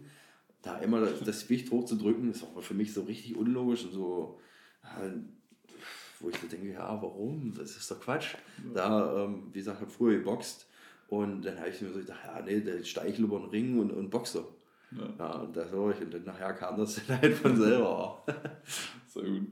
[0.62, 4.40] da immer das, das Gewicht hochzudrücken, ist auch für mich so richtig unlogisch und so,
[6.22, 7.52] wo ich so denke, ja, warum?
[7.56, 8.34] Das ist doch Quatsch.
[8.72, 10.66] Da, ähm, wie gesagt, habe früher geboxt
[11.08, 13.78] und dann habe ich mir so gedacht, ja, nee, der steige ich über den Ring
[13.78, 14.44] und, und boxe.
[14.92, 15.08] Ja.
[15.18, 16.00] ja, und das war ich.
[16.00, 18.24] Und dann nachher kam das dann halt von selber.
[19.08, 19.48] Sehr gut.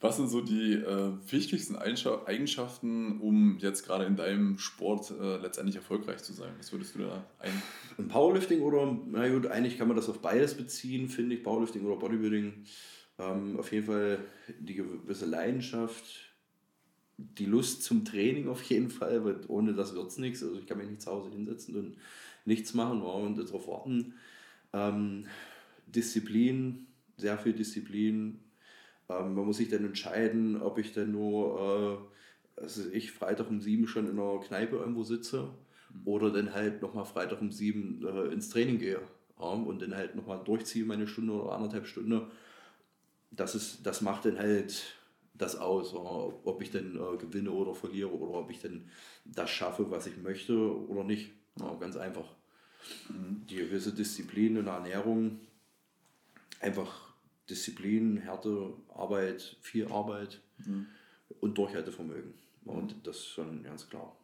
[0.00, 5.76] Was sind so die äh, wichtigsten Eigenschaften, um jetzt gerade in deinem Sport äh, letztendlich
[5.76, 6.52] erfolgreich zu sein?
[6.58, 7.62] Was würdest du da ein?
[7.96, 11.84] Im Powerlifting oder, na gut, eigentlich kann man das auf beides beziehen, finde ich, Powerlifting
[11.86, 12.64] oder Bodybuilding.
[13.18, 14.18] Ähm, auf jeden Fall
[14.58, 16.26] die gewisse Leidenschaft,
[17.18, 20.42] die Lust zum Training auf jeden Fall, weil ohne das wird es nichts.
[20.42, 21.96] Also ich kann mich nicht zu Hause hinsetzen und
[22.44, 24.14] nichts machen und darauf warten.
[24.72, 25.26] Ähm,
[25.86, 28.40] Disziplin, sehr viel Disziplin.
[29.08, 32.08] Ähm, man muss sich dann entscheiden, ob ich dann nur,
[32.58, 35.50] äh, also ich Freitag um sieben schon in einer Kneipe irgendwo sitze
[36.04, 39.00] oder dann halt nochmal Freitag um sieben äh, ins Training gehe.
[39.38, 42.22] ja, und dann halt nochmal durchziehe meine Stunde oder anderthalb Stunden,
[43.36, 44.96] das, ist, das macht dann halt
[45.34, 48.90] das aus, ob ich denn äh, gewinne oder verliere oder ob ich denn
[49.24, 50.56] das schaffe, was ich möchte
[50.88, 51.32] oder nicht.
[51.60, 52.34] Ja, ganz einfach.
[53.08, 53.46] Mhm.
[53.48, 55.40] Die gewisse Disziplin in der Ernährung,
[56.60, 57.14] einfach
[57.48, 60.86] Disziplin, Härte, Arbeit, viel Arbeit mhm.
[61.40, 62.34] und Durchhaltevermögen.
[62.64, 64.16] Und das ist schon ganz klar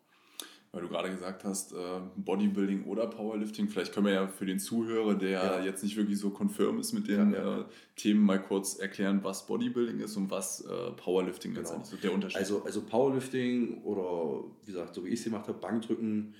[0.73, 1.77] weil du gerade gesagt hast, äh,
[2.17, 3.69] Bodybuilding oder Powerlifting.
[3.69, 5.61] Vielleicht können wir ja für den Zuhörer, der ja.
[5.61, 7.61] jetzt nicht wirklich so konfirm ist mit den ja, ja.
[7.61, 11.81] Äh, Themen, mal kurz erklären, was Bodybuilding ist und was äh, Powerlifting genau.
[11.81, 11.91] ist.
[11.91, 12.39] So der Unterschied.
[12.39, 16.35] Also, also Powerlifting oder wie gesagt, so wie ich es gemacht habe, Bankdrücken,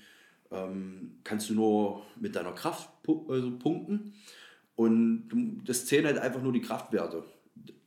[0.49, 2.89] ähm, kannst du nur mit deiner Kraft
[3.27, 4.13] also punkten.
[4.75, 7.23] Und das zählen halt einfach nur die Kraftwerte.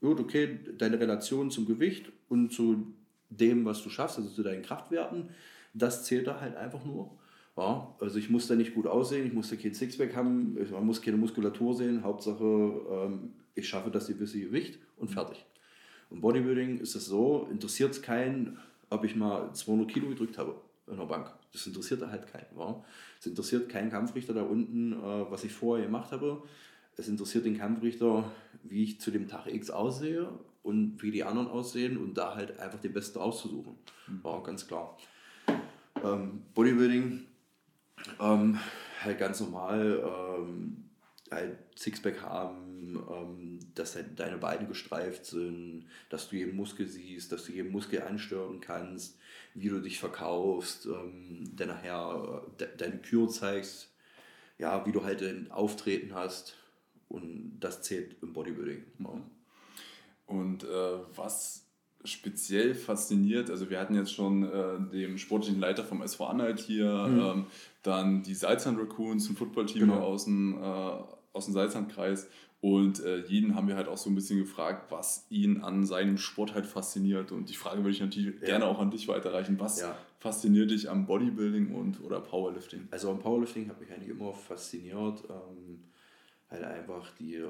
[0.01, 2.95] Gut, okay, deine Relation zum Gewicht und zu
[3.31, 5.31] dem, was du schaffst, also zu deinen Kraftwerten
[5.79, 7.11] das zählt da halt einfach nur.
[7.57, 10.85] Ja, also ich muss da nicht gut aussehen, ich muss da kein Sixpack haben, man
[10.85, 12.45] muss keine Muskulatur sehen, Hauptsache
[12.91, 15.45] ähm, ich schaffe das gewisse Gewicht und fertig.
[16.11, 18.59] Und Bodybuilding ist es so, interessiert es keinen,
[18.91, 21.33] ob ich mal 200 Kilo gedrückt habe in der Bank.
[21.53, 22.59] Das interessiert da halt keinen.
[22.59, 22.85] Ja?
[23.19, 26.43] Es interessiert keinen Kampfrichter da unten, äh, was ich vorher gemacht habe.
[26.97, 28.31] Es interessiert den Kampfrichter,
[28.63, 30.29] wie ich zu dem Tag X aussehe
[30.63, 33.75] und wie die anderen aussehen und da halt einfach die Beste auszusuchen.
[34.07, 34.21] Mhm.
[34.25, 34.97] Ja, ganz klar.
[36.05, 37.27] Ähm, Bodybuilding,
[38.21, 38.59] ähm,
[39.03, 40.85] halt ganz normal, ähm,
[41.31, 47.33] halt Sixpack haben, ähm, dass halt deine Beine gestreift sind, dass du jeden Muskel siehst,
[47.33, 49.19] dass du jeden Muskel ansteuern kannst,
[49.55, 53.93] wie du dich verkaufst, ähm, dann nachher de deine Kür zeigst,
[54.59, 56.57] ja, wie du halt ein Auftreten hast
[57.09, 58.85] und das zählt im Bodybuilding.
[58.99, 59.23] Mhm.
[60.27, 61.66] Und äh, was
[62.09, 63.51] speziell fasziniert.
[63.51, 67.21] Also wir hatten jetzt schon äh, den sportlichen Leiter vom SV Anhalt hier, mhm.
[67.21, 67.47] ähm,
[67.83, 70.01] dann die Salzhand Raccoons, ein Footballteam genau.
[70.01, 70.65] aus, dem, äh,
[71.33, 72.29] aus dem Salzhandkreis.
[72.61, 76.19] Und äh, jeden haben wir halt auch so ein bisschen gefragt, was ihn an seinem
[76.19, 77.31] Sport halt fasziniert.
[77.31, 78.47] Und die Frage würde ich natürlich ja.
[78.47, 79.61] gerne auch an dich weiterreichen.
[79.61, 79.97] Was ja.
[80.19, 82.89] fasziniert dich am Bodybuilding und oder Powerlifting?
[82.91, 85.23] Also am Powerlifting hat mich eigentlich immer fasziniert.
[85.29, 85.85] Ähm,
[86.51, 87.45] halt einfach die äh,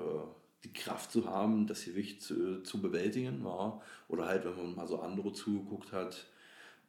[0.65, 3.43] die Kraft zu haben, das Gewicht zu, zu bewältigen.
[3.45, 3.81] Ja.
[4.09, 6.27] Oder halt, wenn man mal so andere zugeguckt hat,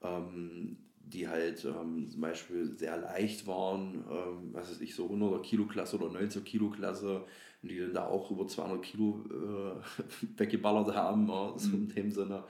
[0.02, 5.42] ähm, die halt ähm, zum Beispiel sehr leicht waren, ähm, was weiß ich, so 100er
[5.42, 7.24] Kilo Klasse oder 90er Kilo Klasse,
[7.64, 11.96] und die dann da auch über 200 Kilo äh, weggeballert haben, ja, so in mhm.
[11.96, 12.44] dem Sinne.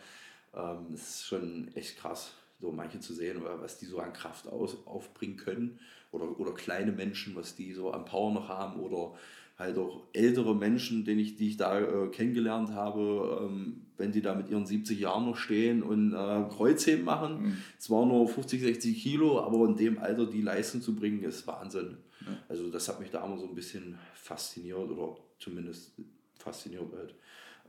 [0.53, 4.47] Ähm, das ist schon echt krass, so manche zu sehen, was die so an Kraft
[4.47, 5.79] aus, aufbringen können.
[6.11, 8.79] Oder, oder kleine Menschen, was die so an Power noch haben.
[8.79, 9.13] Oder
[9.57, 14.21] halt auch ältere Menschen, den ich, die ich da äh, kennengelernt habe, ähm, wenn die
[14.21, 17.41] da mit ihren 70 Jahren noch stehen und äh, Kreuzheben machen.
[17.41, 17.57] Mhm.
[17.79, 21.97] Zwar nur 50, 60 Kilo, aber in dem Alter die Leistung zu bringen, ist Wahnsinn.
[22.21, 22.37] Ja.
[22.47, 25.93] Also das hat mich da immer so ein bisschen fasziniert oder zumindest
[26.37, 27.15] fasziniert halt.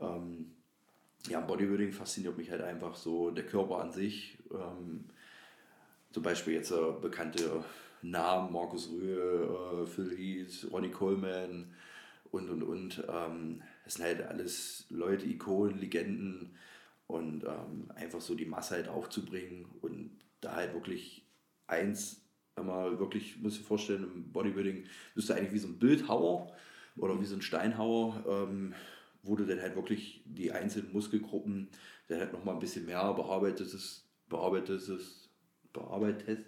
[0.00, 0.52] Ähm,
[1.28, 4.38] ja, Bodybuilding fasziniert mich halt einfach so der Körper an sich.
[4.52, 5.04] Ähm,
[6.12, 7.64] zum Beispiel jetzt äh, bekannte
[8.02, 11.74] Namen, Markus Rühe, äh, Phil Heath, Ronnie Coleman
[12.30, 13.04] und und und.
[13.08, 16.56] Ähm, das sind halt alles Leute, Ikonen, Legenden
[17.06, 21.26] und ähm, einfach so die Masse halt aufzubringen und da halt wirklich
[21.66, 22.22] eins,
[22.54, 24.84] einmal wirklich, muss ich vorstellen, im Bodybuilding
[25.14, 26.52] bist du eigentlich wie so ein Bildhauer
[26.96, 28.74] oder wie so ein Steinhauer, ähm,
[29.22, 31.68] wo du dann halt wirklich die einzelnen Muskelgruppen
[32.08, 35.30] dann halt nochmal ein bisschen mehr bearbeitest, bearbeitest,
[35.72, 36.44] bearbeitest,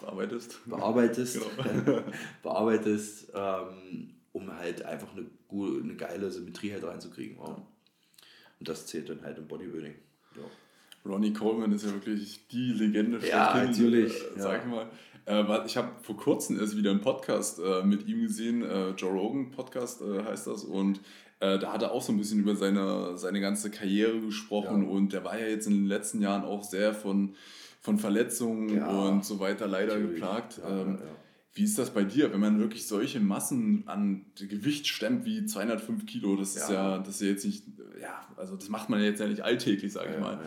[0.00, 0.58] bearbeitest.
[0.66, 2.02] Bearbeitest, genau.
[2.42, 7.36] bearbeitest ähm, um halt einfach eine, gute, eine geile Symmetrie halt reinzukriegen.
[7.36, 7.44] Ja.
[7.44, 9.94] Und das zählt dann halt im Bodybuilding.
[10.36, 11.10] Ja.
[11.10, 13.26] Ronnie Coleman ist ja wirklich die Legende.
[13.26, 14.12] Ja, natürlich.
[14.14, 14.68] Äh, sag ja.
[14.68, 14.90] mal.
[15.26, 19.12] Äh, ich habe vor kurzem erst wieder einen Podcast äh, mit ihm gesehen, äh, Joe
[19.12, 21.00] Rogan Podcast äh, heißt das, und
[21.40, 24.88] äh, da hat er auch so ein bisschen über seine, seine ganze Karriere gesprochen ja.
[24.88, 27.34] und der war ja jetzt in den letzten Jahren auch sehr von
[27.82, 30.20] von Verletzungen ja, und so weiter leider natürlich.
[30.20, 30.60] geplagt.
[30.62, 31.06] Ja, ähm, ja.
[31.54, 36.06] Wie ist das bei dir, wenn man wirklich solche Massen an Gewicht stemmt wie 205
[36.06, 36.36] Kilo?
[36.36, 37.64] Das ist ja, das ist ja jetzt nicht,
[38.00, 40.40] ja, also das macht man jetzt ja nicht alltäglich, sage ich mal.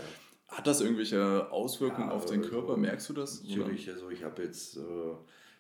[0.47, 2.69] Hat das irgendwelche Auswirkungen auf den Körper?
[2.69, 3.43] Also, Merkst du das?
[3.43, 3.93] Natürlich, oder?
[3.93, 4.81] also ich habe jetzt äh,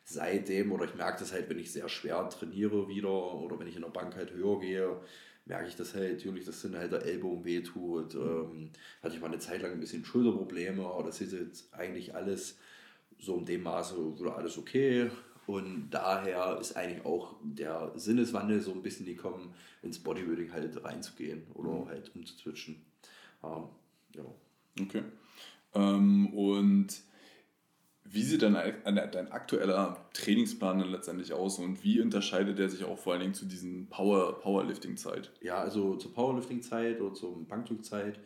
[0.03, 3.75] seitdem, oder ich merke das halt, wenn ich sehr schwer trainiere wieder oder wenn ich
[3.75, 4.97] in der Bank halt höher gehe,
[5.45, 8.15] merke ich das halt natürlich, dass dann halt der Ellbogen wehtut.
[8.15, 12.15] Ähm, hatte ich mal eine Zeit lang ein bisschen Schulterprobleme, aber das ist jetzt eigentlich
[12.15, 12.57] alles
[13.19, 15.09] so in dem Maße wieder alles okay.
[15.47, 19.53] Und daher ist eigentlich auch der Sinneswandel so ein bisschen gekommen,
[19.83, 21.87] ins Bodybuilding halt reinzugehen oder mhm.
[21.87, 22.83] halt umzuzwitschen.
[23.43, 23.63] Ähm,
[24.15, 24.25] ja.
[24.81, 25.03] Okay.
[25.75, 26.87] Ähm, und
[28.15, 32.97] Wie sieht denn dein aktueller Trainingsplan dann letztendlich aus und wie unterscheidet der sich auch
[32.97, 35.33] vor allen Dingen zu diesen Power, Powerlifting-Zeit?
[35.41, 38.17] Ja, also zur Powerlifting-Zeit oder zur Bankdrückzeit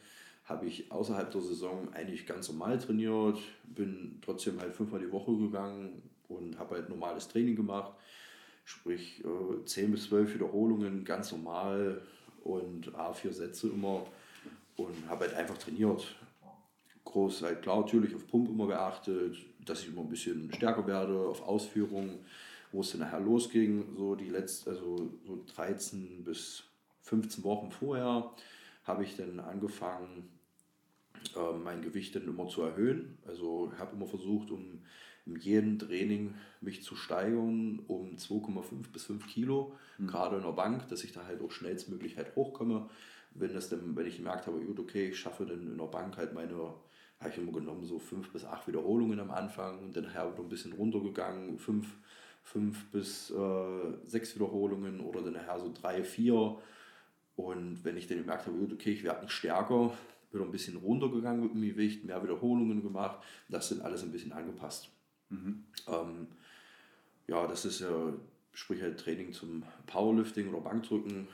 [0.46, 5.36] habe ich außerhalb der Saison eigentlich ganz normal trainiert, bin trotzdem halt fünfmal die Woche
[5.36, 7.92] gegangen und habe halt normales Training gemacht,
[8.66, 12.04] sprich äh, 10 bis 12 Wiederholungen, ganz normal
[12.44, 14.06] und A4 Sätze immer
[14.76, 16.16] und habe halt einfach trainiert
[17.10, 21.18] groß halt klar natürlich auf Pump immer geachtet, dass ich immer ein bisschen stärker werde,
[21.20, 22.20] auf Ausführungen,
[22.72, 26.64] wo es dann nachher losging, so die letzten, also so 13 bis
[27.02, 28.32] 15 Wochen vorher
[28.84, 30.30] habe ich dann angefangen,
[31.36, 33.18] äh, mein Gewicht dann immer zu erhöhen.
[33.28, 34.82] Also habe immer versucht, um
[35.26, 40.08] in jedem Training mich zu steigern um 2,5 bis 5 Kilo, mhm.
[40.08, 42.90] gerade in der Bank, dass ich da halt auch schnellstmöglich halt hochkomme.
[43.36, 46.18] Wenn, das dann, wenn ich gemerkt habe, gut, okay, ich schaffe dann in der Bank
[46.18, 46.74] halt meine
[47.20, 50.44] habe ich immer genommen, so fünf bis acht Wiederholungen am Anfang und dann nachher wieder
[50.44, 51.88] ein bisschen runtergegangen, fünf,
[52.44, 56.58] fünf bis äh, sechs Wiederholungen oder dann nachher so drei, vier.
[57.36, 59.94] Und wenn ich dann gemerkt habe, okay, ich werde nicht stärker,
[60.32, 64.32] wieder ein bisschen runtergegangen mit dem Gewicht, mehr Wiederholungen gemacht, das sind alles ein bisschen
[64.32, 64.90] angepasst.
[65.30, 65.64] Mhm.
[65.88, 66.28] Ähm,
[67.28, 68.14] ja, das ist ja,
[68.54, 71.28] sprich halt Training zum Powerlifting oder Bankdrücken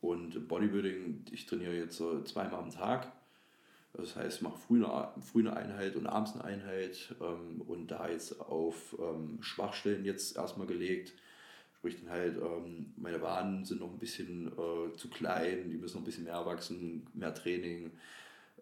[0.00, 1.24] und Bodybuilding.
[1.30, 3.12] Ich trainiere jetzt äh, zweimal am Tag
[3.94, 7.88] das heißt, ich mache früh eine, früh eine Einheit und abends eine Einheit ähm, und
[7.88, 11.14] da jetzt auf ähm, Schwachstellen jetzt erstmal gelegt.
[11.76, 15.94] Sprich dann halt, ähm, meine Waden sind noch ein bisschen äh, zu klein, die müssen
[15.94, 17.92] noch ein bisschen mehr wachsen, mehr Training.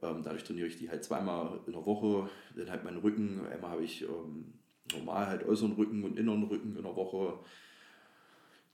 [0.02, 2.28] Ähm, dadurch trainiere ich die halt zweimal in der Woche.
[2.54, 3.46] Dann halt meinen Rücken.
[3.46, 4.52] Einmal habe ich ähm,
[4.92, 7.38] normal halt äußeren Rücken und inneren Rücken in der Woche.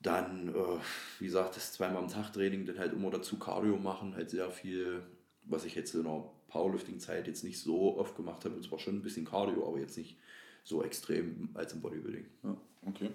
[0.01, 0.79] Dann, äh,
[1.21, 4.51] wie gesagt, das zweimal am Tag Training, dann halt immer dazu Cardio machen, halt sehr
[4.51, 5.03] viel,
[5.45, 8.57] was ich jetzt in der Powerlifting-Zeit jetzt nicht so oft gemacht habe.
[8.57, 10.17] Es war schon ein bisschen Cardio, aber jetzt nicht
[10.65, 12.27] so extrem als im Bodybuilding.
[12.45, 13.11] Ja, okay.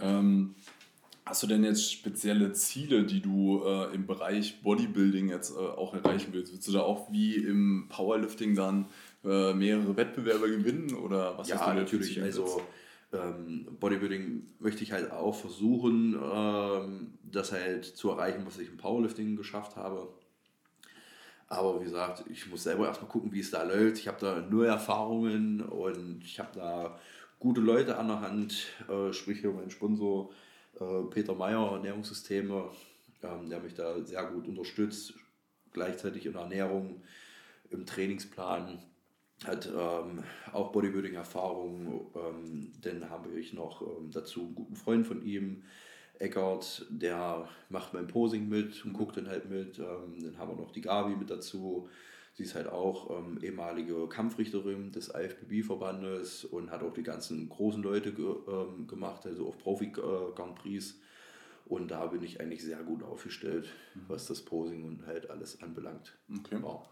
[0.00, 0.54] Ähm,
[1.24, 5.94] hast du denn jetzt spezielle Ziele, die du äh, im Bereich Bodybuilding jetzt äh, auch
[5.94, 6.52] erreichen willst?
[6.52, 8.86] Willst du da auch wie im Powerlifting dann
[9.24, 12.20] äh, mehrere Wettbewerbe gewinnen oder was ja, hast du natürlich.
[12.20, 12.60] Also
[13.12, 18.78] ähm, Bodybuilding möchte ich halt auch versuchen, ähm, das halt zu erreichen, was ich im
[18.78, 20.08] Powerlifting geschafft habe.
[21.52, 23.98] Aber wie gesagt, ich muss selber erstmal gucken, wie es da läuft.
[23.98, 26.98] Ich habe da nur Erfahrungen und ich habe da
[27.38, 28.68] gute Leute an der Hand.
[28.88, 30.30] Äh, sprich hier mein Sponsor
[30.80, 32.70] äh, Peter Meyer, Ernährungssysteme,
[33.22, 35.12] ähm, der mich da sehr gut unterstützt.
[35.74, 37.02] Gleichzeitig in der Ernährung,
[37.68, 38.78] im Trainingsplan.
[39.44, 42.12] Hat ähm, auch Bodybuilding-Erfahrung.
[42.14, 45.64] Ähm, dann habe ich noch ähm, dazu einen guten Freund von ihm,
[46.22, 49.78] Eckert, der macht beim Posing mit und guckt dann halt mit.
[49.78, 51.88] Ähm, dann haben wir noch die Gabi mit dazu.
[52.34, 57.82] Sie ist halt auch ähm, ehemalige Kampfrichterin des IFBB-Verbandes und hat auch die ganzen großen
[57.82, 60.98] Leute ge ähm, gemacht, also auf Profi-Grand Prix.
[61.66, 63.68] Und da bin ich eigentlich sehr gut aufgestellt,
[64.08, 66.16] was das Posing und halt alles anbelangt.
[66.38, 66.58] Okay.
[66.62, 66.82] Ja.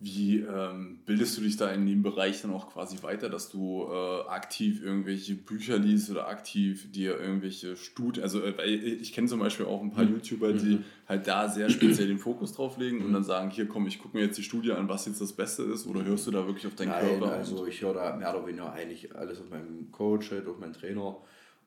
[0.00, 3.86] Wie ähm, bildest du dich da in dem Bereich dann auch quasi weiter, dass du
[3.88, 9.38] äh, aktiv irgendwelche Bücher liest oder aktiv dir irgendwelche Studien, also äh, ich kenne zum
[9.38, 10.14] Beispiel auch ein paar mhm.
[10.14, 10.84] YouTuber, die mhm.
[11.08, 13.06] halt da sehr speziell den Fokus drauf legen mhm.
[13.06, 15.32] und dann sagen, hier komm, ich gucke mir jetzt die Studie an, was jetzt das
[15.32, 17.32] Beste ist oder hörst du da wirklich auf deinen Nein, Körper?
[17.32, 21.18] also ich höre da mehr oder weniger eigentlich alles auf meinem Coach, auf meinen Trainer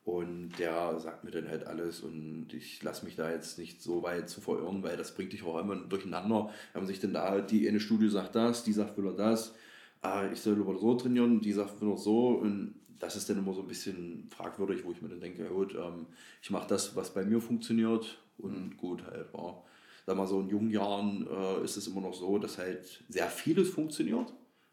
[0.04, 4.02] und der sagt mir dann halt alles und ich lasse mich da jetzt nicht so
[4.02, 6.50] weit zu verirren, weil das bringt dich auch immer durcheinander.
[6.72, 9.54] Wenn man sich dann da, die eine Studie sagt das, die sagt wieder das,
[10.00, 13.54] ah, ich soll über so trainieren, die sagt wieder so und das ist dann immer
[13.54, 16.06] so ein bisschen fragwürdig, wo ich mir dann denke, ja gut, ähm,
[16.42, 19.62] ich mache das, was bei mir funktioniert und gut halt, ja.
[20.06, 23.28] Sag mal so in jungen Jahren äh, ist es immer noch so, dass halt sehr
[23.28, 24.32] vieles funktioniert.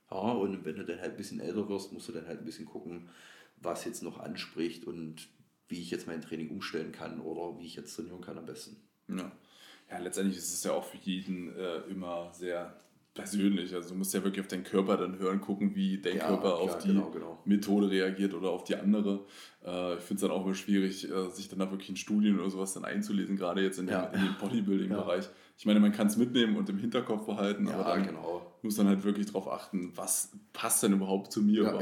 [0.09, 2.45] Ja, und wenn du dann halt ein bisschen älter wirst, musst du dann halt ein
[2.45, 3.09] bisschen gucken,
[3.57, 5.27] was jetzt noch anspricht und
[5.67, 8.77] wie ich jetzt mein Training umstellen kann oder wie ich jetzt trainieren kann am besten.
[9.07, 9.31] Ja,
[9.89, 12.79] ja letztendlich ist es ja auch für jeden äh, immer sehr
[13.15, 13.73] persönlich.
[13.73, 16.41] Also du musst ja wirklich auf deinen Körper dann hören, gucken, wie dein ja, Körper
[16.41, 17.39] klar, auf die genau, genau.
[17.45, 19.25] Methode reagiert oder auf die andere.
[19.65, 22.37] Äh, ich finde es dann auch immer schwierig, äh, sich dann da wirklich in Studien
[22.39, 24.05] oder sowas dann einzulesen, gerade jetzt in, ja.
[24.05, 25.25] den, in den Bodybuilding-Bereich.
[25.25, 25.31] Ja.
[25.57, 28.45] Ich meine, man kann es mitnehmen und im Hinterkopf behalten, aber dann genau.
[28.65, 31.81] Muss dann halt wirklich darauf achten, was passt denn überhaupt zu mir überhaupt.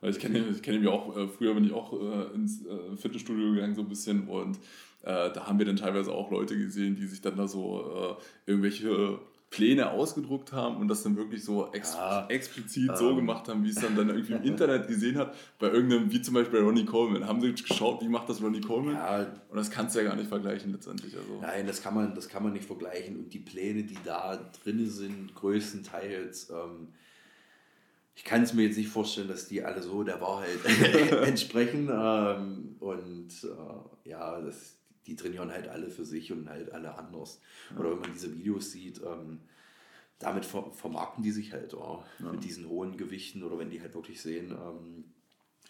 [0.00, 2.96] Weil ich kenne ich kenn mich auch, äh, früher bin ich auch äh, ins äh,
[2.96, 4.56] Fitnessstudio gegangen so ein bisschen und
[5.02, 9.18] äh, da haben wir dann teilweise auch Leute gesehen, die sich dann da so irgendwelche
[9.50, 12.96] Pläne ausgedruckt haben und das dann wirklich so ex ja, explizit ähm.
[12.96, 16.20] so gemacht haben, wie es dann, dann irgendwie im Internet gesehen hat, bei irgendeinem, wie
[16.20, 17.26] zum Beispiel bei Ronnie Coleman.
[17.26, 18.94] Haben sie geschaut, wie macht das Ronnie Coleman?
[18.94, 21.16] Ja, und das kannst du ja gar nicht vergleichen letztendlich.
[21.16, 21.40] Also.
[21.40, 23.16] Nein, das kann, man, das kann man nicht vergleichen.
[23.16, 26.88] Und die Pläne, die da drin sind, größtenteils, ähm,
[28.14, 30.58] ich kann es mir jetzt nicht vorstellen, dass die alle so der Wahrheit
[31.24, 31.88] entsprechen.
[31.90, 34.77] Ähm, und äh, ja, das,
[35.08, 37.40] die trainieren halt alle für sich und halt alle anders.
[37.76, 39.40] Oder wenn man diese Videos sieht, ähm,
[40.18, 42.32] damit ver vermarkten die sich halt oh, ja.
[42.32, 45.04] mit diesen hohen Gewichten oder wenn die halt wirklich sehen, ähm,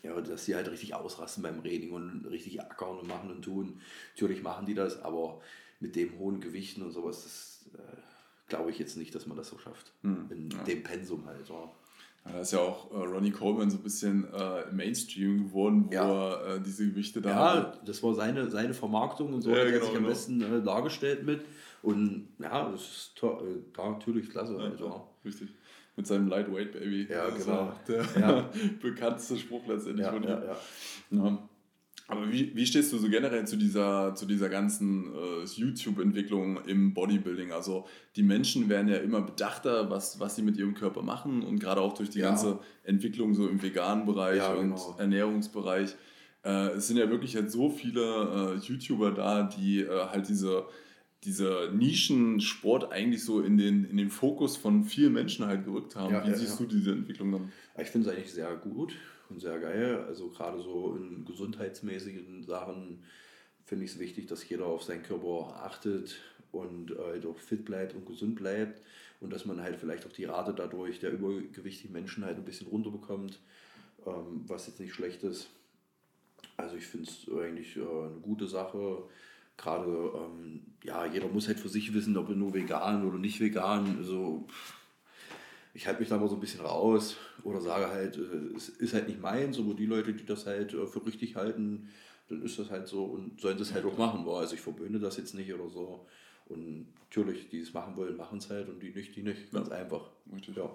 [0.03, 3.81] ja, dass sie halt richtig ausrasten beim Training und richtig ackern und machen und tun.
[4.15, 5.41] Natürlich machen die das, aber
[5.81, 7.97] mit dem hohen Gewichten und sowas, das äh,
[8.49, 9.93] glaube ich jetzt nicht, dass man das so schafft.
[10.03, 10.27] Hm.
[10.31, 10.63] In ja.
[10.65, 11.49] dem Pensum halt.
[11.51, 11.71] Oh.
[12.25, 15.95] Ja, da ist ja auch äh, Ronnie Coleman so ein bisschen äh, Mainstream geworden, wo
[15.95, 16.31] ja.
[16.31, 17.81] er äh, diese Gewichte da Ja, hatte.
[17.85, 20.09] das war seine, seine Vermarktung und so ja, hat er genau, sich am genau.
[20.09, 21.41] besten äh, dargestellt mit.
[21.83, 24.55] Und ja, das ist to äh, natürlich klasse.
[24.55, 25.05] Ja, ja.
[25.25, 25.49] Richtig.
[25.97, 27.09] Mit seinem Lightweight Baby.
[27.11, 27.73] Ja, genau.
[27.89, 28.51] Der
[28.83, 30.29] bekannteste Spruch letztendlich von ihm.
[31.11, 31.39] Ja.
[32.11, 36.95] Aber wie, wie stehst du so generell zu dieser, zu dieser ganzen äh, YouTube-Entwicklung im
[36.95, 37.53] Bodybuilding?
[37.53, 41.59] Also die Menschen werden ja immer bedachter, was, was sie mit ihrem Körper machen und
[41.59, 42.31] gerade auch durch die ja.
[42.31, 44.97] ganze Entwicklung so im veganen Bereich ja, und genau.
[44.99, 45.97] Ernährungsbereich.
[46.45, 50.65] Äh, es sind ja wirklich jetzt so viele äh, YouTuber da, die äh, halt diese,
[51.25, 56.15] diese Nischensport eigentlich so in den, in den Fokus von vielen Menschen halt gerückt haben.
[56.15, 57.53] Ja, wie siehst du diese Entwicklung dann?
[57.79, 58.95] Ich finde es eigentlich sehr gut
[59.31, 60.05] und sehr geil.
[60.07, 63.03] Also gerade so in gesundheitsmäßigen Sachen
[63.65, 66.17] finde ich es wichtig, dass jeder auf seinen Körper achtet
[66.53, 68.81] und äh, auch fit bleibt und gesund bleibt
[69.21, 72.69] und dass man halt vielleicht auch die Rate dadurch der übergewichtigen Menschen halt ein bisschen
[72.69, 73.39] runterbekommt,
[74.07, 75.51] ähm, was jetzt nicht schlecht ist.
[76.57, 79.05] Also ich finde es eigentlich äh, eine gute Sache.
[79.57, 83.41] Gerade, ähm, ja, jeder muss halt für sich wissen, ob er nur vegan oder nicht
[83.41, 83.97] vegan.
[83.99, 84.47] Also,
[85.75, 88.95] ich halte mich da mal so ein bisschen raus oder sage halt, äh, es ist
[88.95, 91.89] halt nicht meins, aber die Leute, die das halt äh, für richtig halten,
[92.29, 94.27] dann ist das halt so und sollen das halt auch machen.
[94.29, 96.07] Also ich verböhne das jetzt nicht oder so.
[96.47, 99.51] Und natürlich, die es machen wollen, machen es halt und die nicht, die nicht.
[99.53, 99.77] Ganz ja.
[99.77, 100.11] einfach.
[100.33, 100.57] Richtig.
[100.57, 100.71] Ja.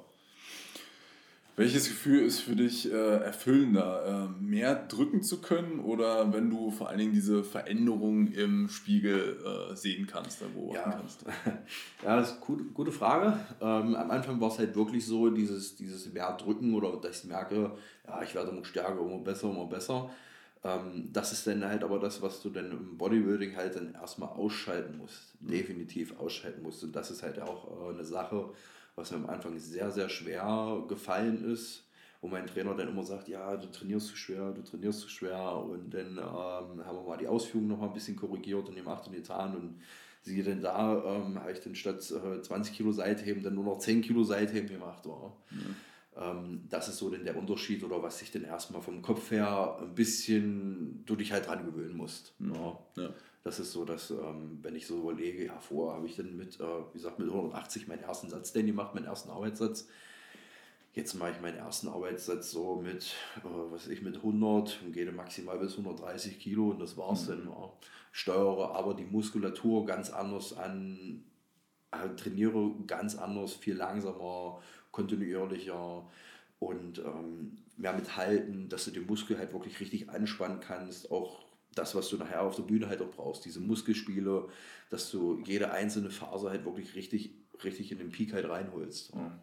[1.56, 6.72] Welches Gefühl ist für dich äh, erfüllender, äh, mehr drücken zu können oder wenn du
[6.72, 10.98] vor allen Dingen diese Veränderung im Spiegel äh, sehen kannst, beobachten ja.
[10.98, 11.26] kannst?
[12.04, 13.38] Ja, das ist eine gute, gute Frage.
[13.62, 17.30] Ähm, am Anfang war es halt wirklich so, dieses, dieses mehr drücken oder dass ich
[17.30, 17.72] merke,
[18.08, 20.10] ja, ich werde immer stärker, immer besser, immer besser.
[20.64, 24.30] Ähm, das ist dann halt aber das, was du dann im Bodybuilding halt dann erstmal
[24.30, 25.50] ausschalten musst, mhm.
[25.50, 26.84] definitiv ausschalten musst.
[26.84, 28.50] Und das ist halt auch äh, eine Sache,
[28.96, 31.88] was mir am Anfang sehr, sehr schwer gefallen ist.
[32.22, 35.58] Wo mein Trainer dann immer sagt, ja, du trainierst zu schwer, du trainierst zu schwer.
[35.58, 39.06] Und dann ähm, haben wir mal die Ausführungen noch mal ein bisschen korrigiert und gemacht
[39.08, 39.56] und getan.
[39.58, 39.82] Und
[40.22, 43.80] siehe denn da, ähm, habe ich dann statt äh, 20 Kilo Seitheben dann nur noch
[43.80, 45.06] 10 Kilo Seitheben gemacht.
[45.06, 45.36] War.
[45.52, 45.76] Mhm.
[46.16, 49.80] Ähm, das ist so denn der Unterschied oder was sich dann erstmal vom Kopf her
[49.82, 52.34] ein bisschen du dich halt dran gewöhnen musst.
[52.40, 52.54] Mhm.
[52.54, 52.80] Ja.
[52.98, 53.10] ja.
[53.44, 56.60] Das ist so, dass, ähm, wenn ich so überlege, ja, vorher habe ich dann mit,
[56.60, 59.88] äh, wie gesagt, mit 180 meinen ersten Satz denn gemacht, meinen ersten Arbeitssatz.
[60.94, 65.12] Jetzt mache ich meinen ersten Arbeitssatz so mit, äh, was ich, mit 100 und gehe
[65.12, 67.30] maximal bis 130 Kilo und das war's mhm.
[67.30, 67.48] dann.
[67.50, 67.74] Ja.
[68.14, 71.26] Steuere aber die Muskulatur ganz anders an,
[71.92, 76.08] halt trainiere ganz anders, viel langsamer, kontinuierlicher
[76.60, 81.44] und ähm, mehr mit halten, dass du den Muskel halt wirklich richtig anspannen kannst, auch
[81.76, 84.48] das, was du nachher auf der Bühne halt auch brauchst, diese Muskelspiele,
[84.90, 87.32] dass du jede einzelne Phase halt wirklich richtig,
[87.64, 89.14] richtig in den Peak halt reinholst.
[89.14, 89.40] Ja.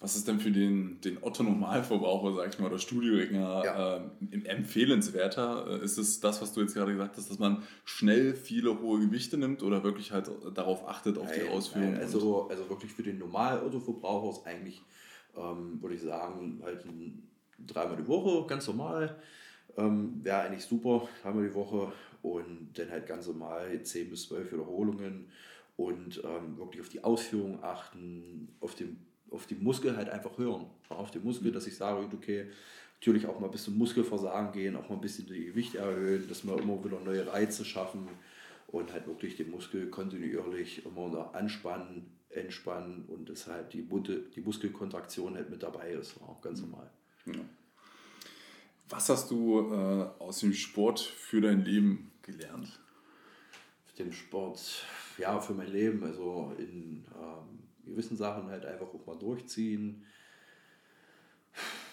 [0.00, 3.96] Was ist denn für den, den Otto-Normalverbraucher, sag ich mal, oder Studiogänger ja.
[3.96, 5.66] äh, empfehlenswerter?
[5.66, 9.00] Äh, ist es das, was du jetzt gerade gesagt hast, dass man schnell viele hohe
[9.00, 11.92] Gewichte nimmt oder wirklich halt darauf achtet, auf nein, die Ausführung?
[11.92, 14.82] Nein, also, also wirklich für den Normal-Autoverbraucher ist eigentlich,
[15.36, 19.20] ähm, würde ich sagen, halt ein, dreimal die Woche, ganz normal.
[19.78, 24.52] Ähm, Wäre eigentlich super, dreimal die Woche und dann halt ganz normal 10 bis 12
[24.52, 25.28] Wiederholungen
[25.76, 28.98] und ähm, wirklich auf die Ausführung achten, auf, den,
[29.30, 30.66] auf die Muskel halt einfach hören.
[30.88, 32.50] Auf die Muskel, dass ich sage, okay,
[33.00, 36.44] natürlich auch mal ein bisschen Muskelversagen gehen, auch mal ein bisschen die Gewicht erhöhen, dass
[36.44, 38.08] wir immer wieder neue Reize schaffen
[38.66, 43.86] und halt wirklich den Muskel kontinuierlich immer da anspannen, entspannen und dass halt die,
[44.34, 46.90] die Muskelkontraktion halt mit dabei ist, auch ganz normal.
[47.26, 47.40] Ja.
[48.88, 52.80] Was hast du äh, aus dem Sport für dein Leben gelernt?
[53.86, 54.84] Für den Sport,
[55.18, 60.06] ja, für mein Leben, also in ähm, gewissen Sachen halt einfach auch mal durchziehen.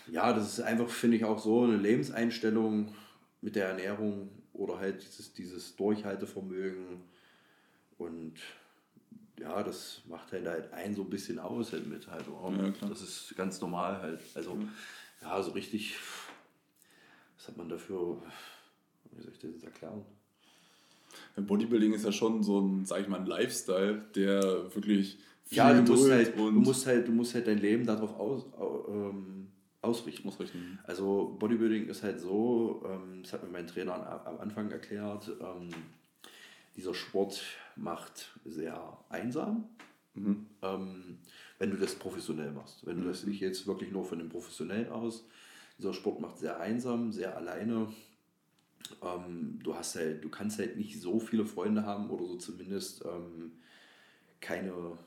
[0.08, 2.94] Ja, das ist einfach, finde ich, auch so eine Lebenseinstellung
[3.42, 7.02] mit der Ernährung oder halt dieses, dieses Durchhaltevermögen.
[7.98, 8.36] Und
[9.40, 12.26] ja, das macht halt, halt einen so ein bisschen aus halt mit halt.
[12.28, 14.22] Ja, das ist ganz normal halt.
[14.36, 14.58] Also,
[15.22, 15.98] ja, so richtig
[17.46, 18.18] was hat man dafür,
[19.12, 20.02] wie soll ich das jetzt erklären?
[21.38, 25.20] Bodybuilding ist ja schon so ein, sag ich mal, ein Lifestyle, der wirklich
[25.52, 28.46] ja, du musst, halt, du, musst halt, du musst halt dein Leben darauf aus,
[28.90, 29.50] ähm,
[29.82, 30.28] ausrichten.
[30.28, 30.80] ausrichten.
[30.84, 35.70] Also Bodybuilding ist halt so, ähm, das hat mir mein Trainer am Anfang erklärt, ähm,
[36.76, 37.44] dieser Sport
[37.76, 39.66] macht sehr einsam,
[40.16, 40.48] mhm.
[40.64, 41.20] ähm,
[41.60, 42.84] wenn du das professionell machst.
[42.86, 45.26] Wenn du das nicht jetzt wirklich nur von dem Professionellen aus,
[45.78, 47.88] dieser Sport macht sehr einsam, sehr alleine.
[49.02, 53.04] Ähm, du hast halt, du kannst halt nicht so viele Freunde haben oder so zumindest
[53.06, 53.54] ähm,
[54.40, 54.98] keine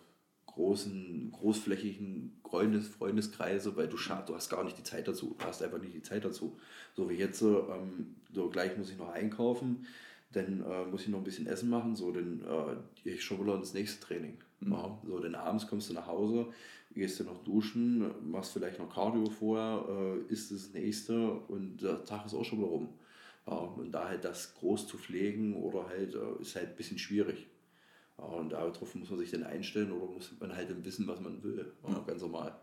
[0.46, 5.36] großen, großflächigen Freundes, Freundeskreise, weil du, du hast gar nicht die Zeit dazu.
[5.38, 6.58] Du hast einfach nicht die Zeit dazu.
[6.96, 9.86] So wie jetzt, ähm, so gleich muss ich noch einkaufen,
[10.32, 13.40] dann äh, muss ich noch ein bisschen Essen machen, so dann äh, gehe ich schon
[13.42, 14.36] wieder ins nächste Training.
[14.60, 14.72] Mhm.
[14.72, 16.46] Ja, so, dann abends kommst du nach Hause,
[16.94, 22.04] gehst du noch duschen, machst vielleicht noch Cardio vorher, äh, isst das nächste und der
[22.04, 22.88] Tag ist auch schon wieder rum.
[23.46, 26.98] Ja, und da halt das groß zu pflegen oder halt äh, ist halt ein bisschen
[26.98, 27.46] schwierig.
[28.18, 31.20] Ja, und darauf muss man sich dann einstellen oder muss man halt dann wissen, was
[31.20, 31.72] man will.
[31.86, 32.54] Ja, ganz normal.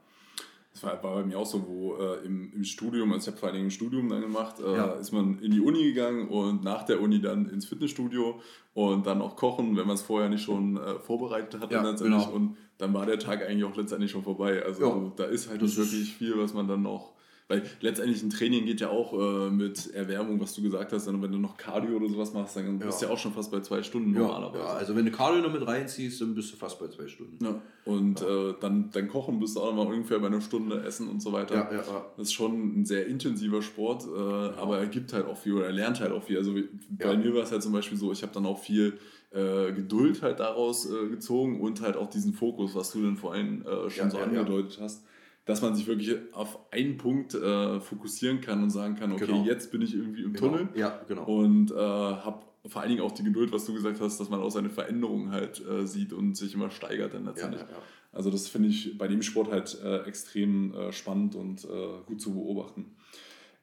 [0.76, 3.38] Das war, war, bei mir auch so, wo äh, im, im Studium, also ich habe
[3.38, 4.88] vor allen Dingen ein Studium dann gemacht, äh, ja.
[4.95, 8.41] ist man in die Uni gegangen und nach der Uni dann ins Fitnessstudio
[8.73, 11.71] und dann auch kochen, wenn man es vorher nicht schon äh, vorbereitet hat.
[11.71, 12.26] Ja, letztendlich.
[12.26, 12.36] Genau.
[12.36, 14.63] Und dann war der Tag eigentlich auch letztendlich schon vorbei.
[14.65, 15.11] Also ja.
[15.15, 17.13] da ist halt das wirklich viel, was man dann noch
[17.48, 21.08] weil letztendlich ein Training geht ja auch äh, mit Erwärmung, was du gesagt hast.
[21.08, 23.52] Und wenn du noch Cardio oder sowas machst, dann bist du ja auch schon fast
[23.52, 24.64] bei zwei Stunden ja, normalerweise.
[24.64, 27.43] Ja, also wenn du Cardio noch mit reinziehst, dann bist du fast bei zwei Stunden.
[27.46, 27.62] Ja.
[27.86, 28.50] Und ja.
[28.50, 31.22] Äh, dann, dann kochen bist du auch noch mal ungefähr bei einer Stunde essen und
[31.22, 31.54] so weiter.
[31.56, 32.06] Ja, ja, ja.
[32.18, 35.68] Das ist schon ein sehr intensiver Sport, äh, aber er gibt halt auch viel oder
[35.68, 36.38] er lernt halt auch viel.
[36.38, 36.56] Also
[36.89, 38.98] bei mir war es halt zum Beispiel so, ich habe dann auch viel
[39.32, 43.64] äh, Geduld halt daraus äh, gezogen und halt auch diesen Fokus, was du dann vorhin
[43.68, 45.04] äh, schon so angedeutet hast
[45.46, 49.46] dass man sich wirklich auf einen Punkt äh, fokussieren kann und sagen kann, okay, genau.
[49.46, 50.48] jetzt bin ich irgendwie im genau.
[50.48, 51.24] Tunnel ja, genau.
[51.26, 54.41] und äh, habe vor allen Dingen auch die Geduld, was du gesagt hast, dass man
[54.41, 57.62] auch seine Veränderungen halt äh, sieht und sich immer steigert dann letztendlich.
[57.62, 57.82] Ja, ja.
[58.12, 61.68] Also das finde ich bei dem Sport halt äh, extrem äh, spannend und äh,
[62.08, 62.96] gut zu beobachten.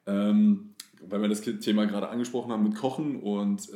[0.05, 0.75] Ähm,
[1.05, 3.67] weil wir das Thema gerade angesprochen haben mit Kochen und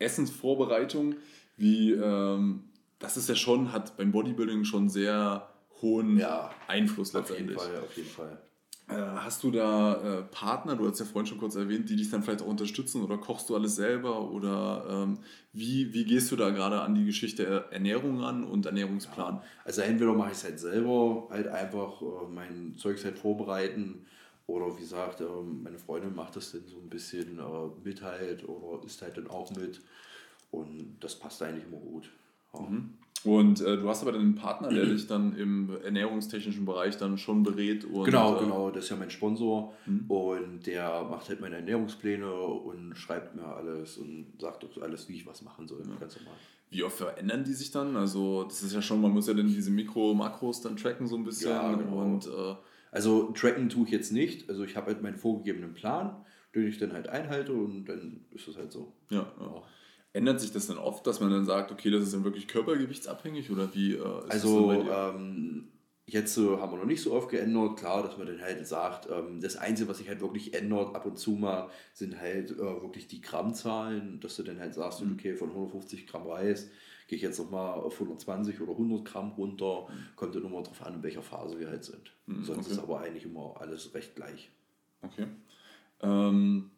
[0.00, 1.14] Essensvorbereitung,
[1.56, 2.64] wie ähm,
[2.98, 5.48] das ist ja schon, hat beim Bodybuilding schon sehr
[5.84, 7.56] hohen ja, Einfluss letztendlich.
[7.56, 8.38] Auf jeden Fall, auf jeden Fall.
[8.86, 12.22] Hast du da äh, Partner, du hast ja vorhin schon kurz erwähnt, die dich dann
[12.22, 15.18] vielleicht auch unterstützen oder kochst du alles selber oder ähm,
[15.54, 19.36] wie, wie gehst du da gerade an die Geschichte Ernährung ran und Ernährungsplan?
[19.36, 24.04] Ja, also entweder mache ich es halt selber, halt einfach äh, mein Zeugs halt vorbereiten
[24.46, 27.42] oder wie gesagt, äh, meine Freundin macht das dann so ein bisschen äh,
[27.82, 29.80] mit halt oder isst halt dann auch mit
[30.50, 32.10] und das passt eigentlich immer gut.
[32.60, 32.90] Mhm.
[33.24, 37.16] Und äh, du hast aber dann einen Partner, der dich dann im ernährungstechnischen Bereich dann
[37.16, 37.84] schon berät.
[37.84, 40.04] Und, genau, äh, genau, das ist ja mein Sponsor mhm.
[40.08, 45.16] und der macht halt meine Ernährungspläne und schreibt mir alles und sagt auch alles, wie
[45.16, 45.96] ich was machen soll, ja.
[45.98, 46.34] ganz normal.
[46.70, 47.96] Wie oft verändern die sich dann?
[47.96, 51.24] Also das ist ja schon, man muss ja dann diese Mikro-Makros dann tracken so ein
[51.24, 51.50] bisschen.
[51.50, 52.02] Ja, genau.
[52.02, 52.54] und, äh,
[52.90, 54.48] also tracken tue ich jetzt nicht.
[54.50, 56.16] Also ich habe halt meinen vorgegebenen Plan,
[56.54, 58.92] den ich dann halt einhalte und dann ist es halt so.
[59.08, 59.62] Ja, ja.
[60.14, 63.50] Ändert sich das dann oft, dass man dann sagt, okay, das ist dann wirklich körpergewichtsabhängig
[63.50, 63.94] oder wie?
[63.94, 65.72] Äh, also ähm,
[66.06, 67.78] jetzt äh, haben wir noch nicht so oft geändert.
[67.78, 71.04] Klar, dass man dann halt sagt, ähm, das Einzige, was sich halt wirklich ändert ab
[71.04, 75.14] und zu mal, sind halt äh, wirklich die Grammzahlen, dass du dann halt sagst, mhm.
[75.14, 76.70] okay, von 150 Gramm Reis
[77.08, 79.88] gehe ich jetzt nochmal auf 120 oder 100 Gramm runter.
[79.88, 80.16] Mhm.
[80.16, 82.12] Kommt ja nur mal drauf an, in welcher Phase wir halt sind.
[82.26, 82.74] Mhm, Sonst okay.
[82.74, 84.52] ist aber eigentlich immer alles recht gleich.
[85.02, 85.26] Okay.
[86.02, 86.70] Ähm,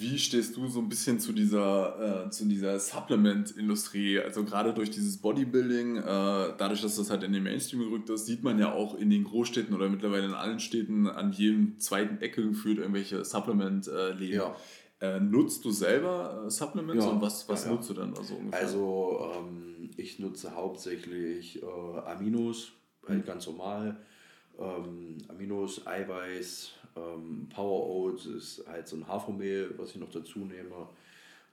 [0.00, 4.20] wie stehst du so ein bisschen zu dieser, äh, zu dieser Supplement-Industrie?
[4.20, 8.26] Also gerade durch dieses Bodybuilding, äh, dadurch, dass das halt in den Mainstream gerückt ist,
[8.26, 12.20] sieht man ja auch in den Großstädten oder mittlerweile in allen Städten an jedem zweiten
[12.22, 14.36] Ecke geführt irgendwelche Supplement-Läden.
[14.36, 14.56] Ja.
[15.00, 17.10] Äh, nutzt du selber äh, Supplements ja.
[17.10, 18.60] und was, was ja, nutzt du dann also ungefähr?
[18.60, 22.72] Also ähm, ich nutze hauptsächlich äh, Aminos,
[23.06, 23.26] halt mhm.
[23.26, 23.96] ganz normal.
[24.58, 30.40] Ähm, Aminos, Eiweiß, ähm, Power Oats ist halt so ein Hafermehl, was ich noch dazu
[30.40, 30.88] nehme.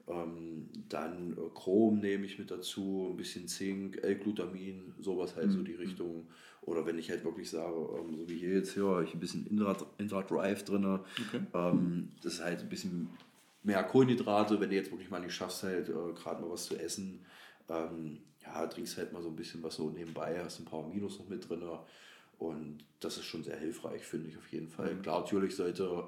[0.07, 5.51] Ähm, dann äh, Chrom nehme ich mit dazu, ein bisschen Zink, L-Glutamin, sowas halt mhm.
[5.51, 6.27] so die Richtung.
[6.61, 9.45] Oder wenn ich halt wirklich sage, ähm, so wie hier jetzt hier, ich ein bisschen
[9.97, 11.41] Intra-Drive drin, okay.
[11.53, 13.09] ähm, das ist halt ein bisschen
[13.63, 16.75] mehr Kohlenhydrate, wenn du jetzt wirklich mal nicht schaffst, halt äh, gerade mal was zu
[16.75, 17.21] essen.
[17.67, 21.17] Ähm, ja, trinkst halt mal so ein bisschen was so nebenbei, hast ein paar Minus
[21.19, 21.63] noch mit drin.
[22.37, 24.93] Und das ist schon sehr hilfreich, finde ich auf jeden Fall.
[24.95, 25.01] Mhm.
[25.01, 26.05] Klar, natürlich sollte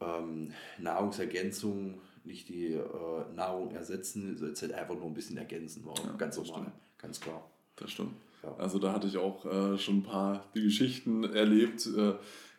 [0.00, 5.84] ähm, Nahrungsergänzung nicht die äh, Nahrung ersetzen, sollte halt einfach nur ein bisschen ergänzen.
[5.86, 6.72] Ja, ganz normal, stimmt.
[6.98, 7.50] ganz klar.
[7.76, 8.14] Das stimmt.
[8.42, 8.54] Ja.
[8.56, 12.14] Also da hatte ich auch äh, schon ein paar die Geschichten erlebt, äh,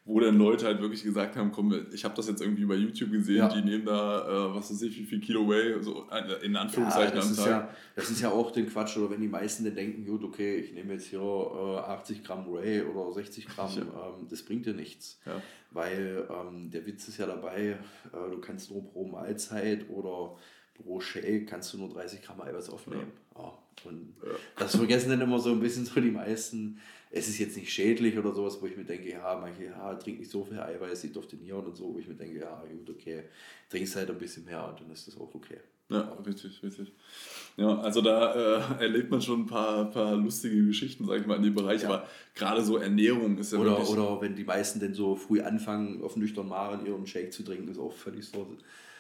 [0.10, 3.12] wo dann Leute halt wirklich gesagt haben, komm, ich habe das jetzt irgendwie bei YouTube
[3.12, 3.48] gesehen, ja.
[3.48, 7.14] die nehmen da, äh, was weiß ich, wie viel Kilo Whey, so äh, in Anführungszeichen
[7.14, 7.46] ja, das am Tag.
[7.46, 10.24] Ist ja, das ist ja auch den Quatsch, oder wenn die meisten dann denken, gut,
[10.24, 14.66] okay, ich nehme jetzt hier äh, 80 Gramm Whey oder 60 Gramm, ähm, das bringt
[14.66, 15.22] dir nichts.
[15.70, 17.78] Weil ähm, der Witz ist ja dabei,
[18.12, 20.36] äh, du kannst nur pro Mahlzeit oder
[20.74, 23.12] pro Shake kannst du nur 30 Gramm Eiweiß aufnehmen.
[23.38, 23.54] Ja.
[23.86, 24.14] Und
[24.58, 26.80] das vergessen dann immer so ein bisschen so die meisten.
[27.12, 30.20] Es ist jetzt nicht schädlich oder sowas, wo ich mir denke, ja, manche, ja, trink
[30.20, 32.64] nicht so viel Eiweiß, sieht auf den Nieren und so, wo ich mir denke, ja,
[32.72, 33.24] gut, okay,
[33.70, 35.58] trinkst halt ein bisschen mehr und dann ist das auch okay.
[35.90, 36.92] Ja, richtig, richtig.
[37.58, 41.38] Ja, also da äh, erlebt man schon ein paar, paar lustige Geschichten, sag ich mal,
[41.38, 41.90] in dem Bereich, ja.
[41.90, 43.90] aber gerade so Ernährung ist ja oder, wirklich...
[43.90, 47.68] Oder wenn die meisten denn so früh anfangen, auf nüchternen Magen ihren Shake zu trinken,
[47.70, 48.46] ist auch völlig so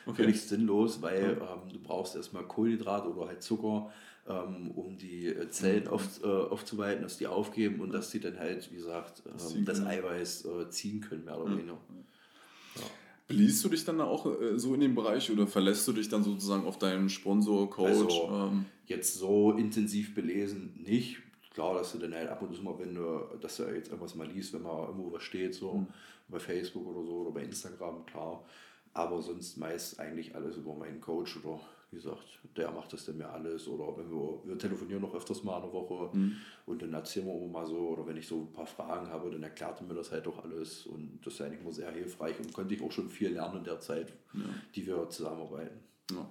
[0.07, 0.23] okay.
[0.23, 3.91] völlig sinnlos, weil ähm, du brauchst erstmal Kohlenhydrate oder halt Zucker,
[4.27, 5.89] ähm, um die äh, Zellen mhm.
[5.89, 9.83] auf, äh, aufzuweiten, dass die aufgeben und dass die dann halt, wie gesagt, ähm, das
[9.83, 11.77] Eiweiß äh, ziehen können, mehr oder weniger.
[12.75, 12.81] Ja.
[13.27, 16.23] Beliest du dich dann auch äh, so in dem Bereich oder verlässt du dich dann
[16.23, 17.89] sozusagen auf deinen Sponsor, Coach?
[17.89, 18.65] Also, ähm?
[18.85, 21.19] Jetzt so intensiv belesen nicht.
[21.53, 24.15] Klar, dass du dann halt ab und zu mal, wenn du, dass du jetzt irgendwas
[24.15, 25.87] mal liest, wenn mal irgendwo was steht, so mhm.
[26.27, 28.43] bei Facebook oder so oder bei Instagram, klar.
[28.93, 31.59] Aber sonst meist eigentlich alles über meinen Coach oder
[31.91, 33.67] wie gesagt, der macht das dann mir alles.
[33.67, 36.35] Oder wenn wir, wir telefonieren noch öfters mal eine Woche mhm.
[36.65, 37.77] und dann erzählen wir mal so.
[37.77, 40.43] Oder wenn ich so ein paar Fragen habe, dann erklärt er mir das halt doch
[40.43, 40.85] alles.
[40.85, 43.63] Und das ist eigentlich immer sehr hilfreich und konnte ich auch schon viel lernen in
[43.63, 44.41] der Zeit, ja.
[44.75, 45.79] die wir zusammenarbeiten.
[46.11, 46.29] Ja.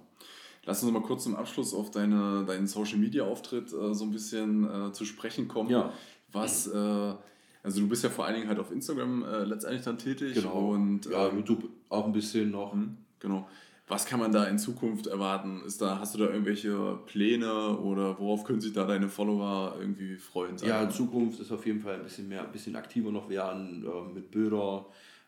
[0.65, 4.11] Lass uns mal kurz zum Abschluss auf deine, deinen Social Media Auftritt äh, so ein
[4.11, 5.69] bisschen äh, zu sprechen kommen.
[5.69, 5.93] Ja.
[6.31, 6.67] Was.
[6.67, 7.15] Äh,
[7.61, 10.35] also du bist ja vor allen Dingen halt auf Instagram äh, letztendlich dann tätig.
[10.35, 10.69] Genau.
[10.69, 12.71] Und, ja, ähm, YouTube auch ein bisschen noch.
[12.71, 13.49] Hm, genau.
[13.89, 15.63] Was kann man da in Zukunft erwarten?
[15.65, 20.15] Ist da, hast du da irgendwelche Pläne oder worauf können sich da deine Follower irgendwie
[20.15, 20.55] freuen?
[20.57, 23.83] Ja, in Zukunft ist auf jeden Fall ein bisschen mehr, ein bisschen aktiver noch werden
[23.83, 24.85] äh, mit Bildern,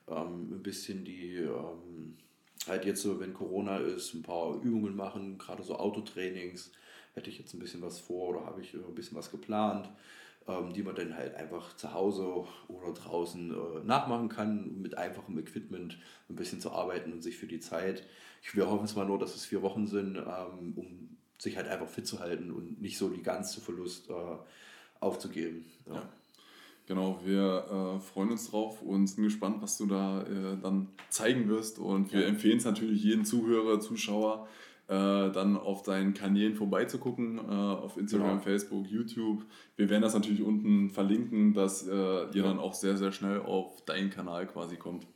[0.08, 2.18] ähm, ein bisschen die, ähm,
[2.68, 6.72] halt jetzt so, wenn Corona ist, ein paar Übungen machen, gerade so Autotrainings,
[7.16, 9.90] hätte ich jetzt ein bisschen was vor oder habe ich ein bisschen was geplant
[10.48, 15.38] ähm, die man dann halt einfach zu Hause oder draußen äh, nachmachen kann, mit einfachem
[15.38, 15.98] Equipment
[16.30, 18.04] ein bisschen zu arbeiten und sich für die Zeit.
[18.54, 21.88] Wir hoffen es mal nur, dass es vier Wochen sind, ähm, um sich halt einfach
[21.88, 24.14] fit zu halten und nicht so die ganze Verlust äh,
[25.00, 25.66] aufzugeben.
[25.88, 25.96] Ja.
[25.96, 26.10] ja.
[26.88, 31.48] Genau, wir äh, freuen uns drauf und sind gespannt, was du da äh, dann zeigen
[31.48, 31.80] wirst.
[31.80, 32.28] Und wir ja.
[32.28, 34.48] empfehlen es natürlich jedem Zuhörer, Zuschauer,
[34.88, 38.42] äh, dann auf deinen Kanälen vorbeizugucken, äh, auf Instagram, genau.
[38.42, 39.46] Facebook, YouTube.
[39.78, 43.86] Wir werden das natürlich unten verlinken, dass äh, ihr dann auch sehr, sehr schnell auf
[43.86, 45.08] deinen Kanal quasi kommt.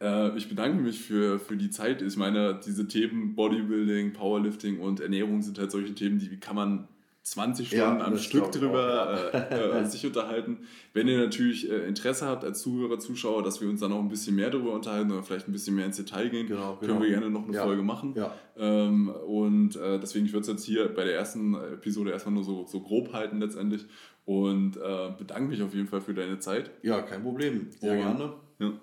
[0.00, 2.02] Äh, ich bedanke mich für, für die Zeit.
[2.02, 6.88] Ich meine, diese Themen Bodybuilding, Powerlifting und Ernährung sind halt solche Themen, die kann man
[7.24, 9.38] 20 Stunden ja, am Stück drüber ja.
[9.38, 10.58] äh, äh, sich unterhalten.
[10.92, 14.10] Wenn ihr natürlich äh, Interesse habt als Zuhörer, Zuschauer, dass wir uns dann auch ein
[14.10, 17.02] bisschen mehr darüber unterhalten oder vielleicht ein bisschen mehr ins Detail gehen, genau, können genau.
[17.02, 17.62] wir gerne noch eine ja.
[17.62, 18.14] Folge machen.
[18.58, 22.44] Ähm, und äh, deswegen, ich würde es jetzt hier bei der ersten Episode erstmal nur
[22.44, 23.86] so, so grob halten letztendlich
[24.26, 26.72] und äh, bedanke mich auf jeden Fall für deine Zeit.
[26.82, 27.68] Ja, kein Problem.
[27.80, 28.34] Sehr und, gerne.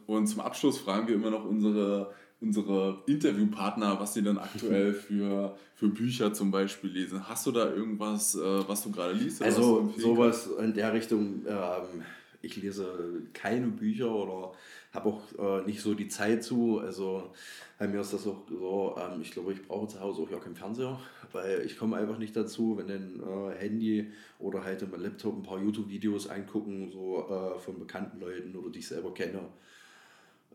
[0.06, 5.56] Und zum Abschluss fragen wir immer noch unsere unsere Interviewpartner, was sie dann aktuell für,
[5.76, 7.30] für Bücher zum Beispiel lesen.
[7.30, 9.44] Hast du da irgendwas, äh, was du gerade liest?
[9.44, 12.04] Also sowas in der Richtung, ähm,
[12.42, 14.54] ich lese keine Bücher oder
[14.94, 16.80] habe auch äh, nicht so die Zeit zu.
[16.80, 17.32] Also
[17.78, 20.40] bei mir ist das auch so, ähm, ich glaube, ich brauche zu Hause auch ja
[20.40, 21.00] keinen Fernseher,
[21.32, 25.44] weil ich komme einfach nicht dazu, wenn ein äh, Handy oder halt mein Laptop ein
[25.44, 29.42] paar YouTube-Videos angucken, so äh, von bekannten Leuten oder die ich selber kenne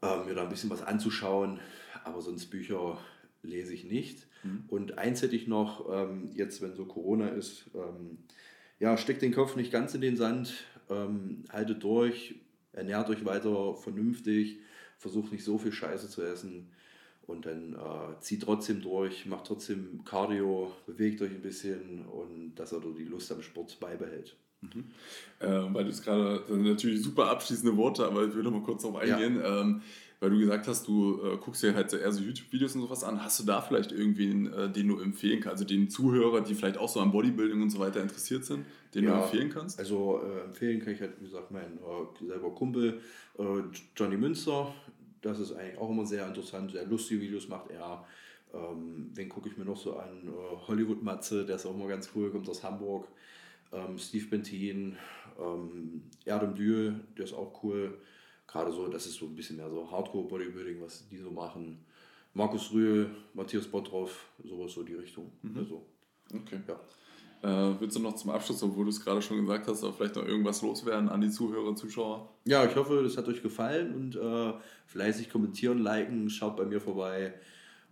[0.02, 1.60] äh, mir da ein bisschen was anzuschauen,
[2.04, 2.98] aber sonst Bücher
[3.42, 4.26] lese ich nicht.
[4.42, 4.64] Mhm.
[4.68, 8.18] Und eins hätte ich noch, ähm, jetzt wenn so Corona ist, ähm,
[8.78, 12.34] ja, steckt den Kopf nicht ganz in den Sand, ähm, haltet durch,
[12.76, 14.60] ernährt euch weiter vernünftig,
[14.98, 16.70] versucht nicht so viel Scheiße zu essen
[17.26, 22.72] und dann äh, zieht trotzdem durch, macht trotzdem Cardio, bewegt euch ein bisschen und dass
[22.72, 24.36] er die Lust am Sport beibehält.
[24.60, 24.84] Mhm.
[25.40, 28.82] Ähm, weil du es gerade, natürlich super abschließende Worte, aber ich will noch mal kurz
[28.82, 29.36] darauf eingehen.
[29.36, 29.62] Ja.
[29.62, 29.82] Ähm,
[30.18, 33.22] weil du gesagt hast, du äh, guckst dir halt eher so YouTube-Videos und sowas an.
[33.22, 35.62] Hast du da vielleicht irgendwen, äh, den du empfehlen kannst?
[35.62, 38.64] Also den Zuhörer, die vielleicht auch so an Bodybuilding und so weiter interessiert sind,
[38.96, 39.78] den ja, du empfehlen kannst?
[39.78, 43.00] Also äh, empfehlen kann ich halt, wie gesagt, mein äh, selber Kumpel
[43.38, 43.42] äh,
[43.94, 44.74] Johnny Münster.
[45.22, 48.04] Das ist eigentlich auch immer sehr interessant, sehr lustige Videos macht er.
[48.54, 50.28] Ähm, wen gucke ich mir noch so an?
[50.28, 53.06] Äh, Hollywood Matze, der ist auch immer ganz cool, kommt aus Hamburg
[53.72, 54.96] ähm, Steve Bentin,
[55.38, 57.98] ähm, Erdem Dül, der ist auch cool.
[58.46, 61.84] Gerade so, das ist so ein bisschen mehr so Hardcore-Bodybuilding, was die so machen.
[62.32, 65.32] Markus Rühl, Matthias Bottroff, sowas so die Richtung.
[65.42, 65.58] Mhm.
[65.58, 65.86] Also,
[66.32, 66.60] okay.
[66.68, 66.78] Ja.
[67.42, 67.48] Äh,
[67.80, 70.62] willst du noch zum Abschluss, obwohl du es gerade schon gesagt hast, vielleicht noch irgendwas
[70.62, 72.28] loswerden an die Zuhörer und Zuschauer?
[72.44, 74.54] Ja, ich hoffe, das hat euch gefallen und äh,
[74.86, 77.34] fleißig kommentieren, liken, schaut bei mir vorbei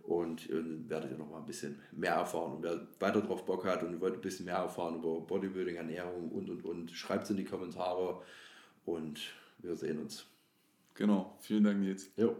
[0.07, 2.53] und äh, werdet ihr noch mal ein bisschen mehr erfahren.
[2.53, 6.29] Und wer weiter drauf Bock hat und wollt ein bisschen mehr erfahren über Bodybuilding, Ernährung
[6.29, 8.21] und und und, schreibt es in die Kommentare
[8.85, 9.19] und
[9.59, 10.25] wir sehen uns.
[10.93, 12.09] Genau, vielen Dank Nils.
[12.17, 12.35] Jo.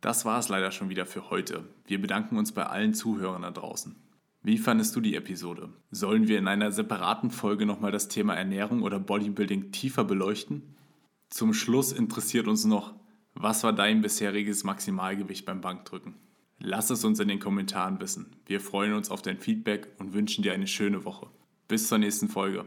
[0.00, 1.64] Das war es leider schon wieder für heute.
[1.86, 3.96] Wir bedanken uns bei allen Zuhörern da draußen.
[4.46, 5.70] Wie fandest du die Episode?
[5.90, 10.76] Sollen wir in einer separaten Folge nochmal das Thema Ernährung oder Bodybuilding tiefer beleuchten?
[11.30, 12.94] Zum Schluss interessiert uns noch,
[13.34, 16.14] was war dein bisheriges Maximalgewicht beim Bankdrücken?
[16.60, 18.36] Lass es uns in den Kommentaren wissen.
[18.46, 21.26] Wir freuen uns auf dein Feedback und wünschen dir eine schöne Woche.
[21.66, 22.64] Bis zur nächsten Folge.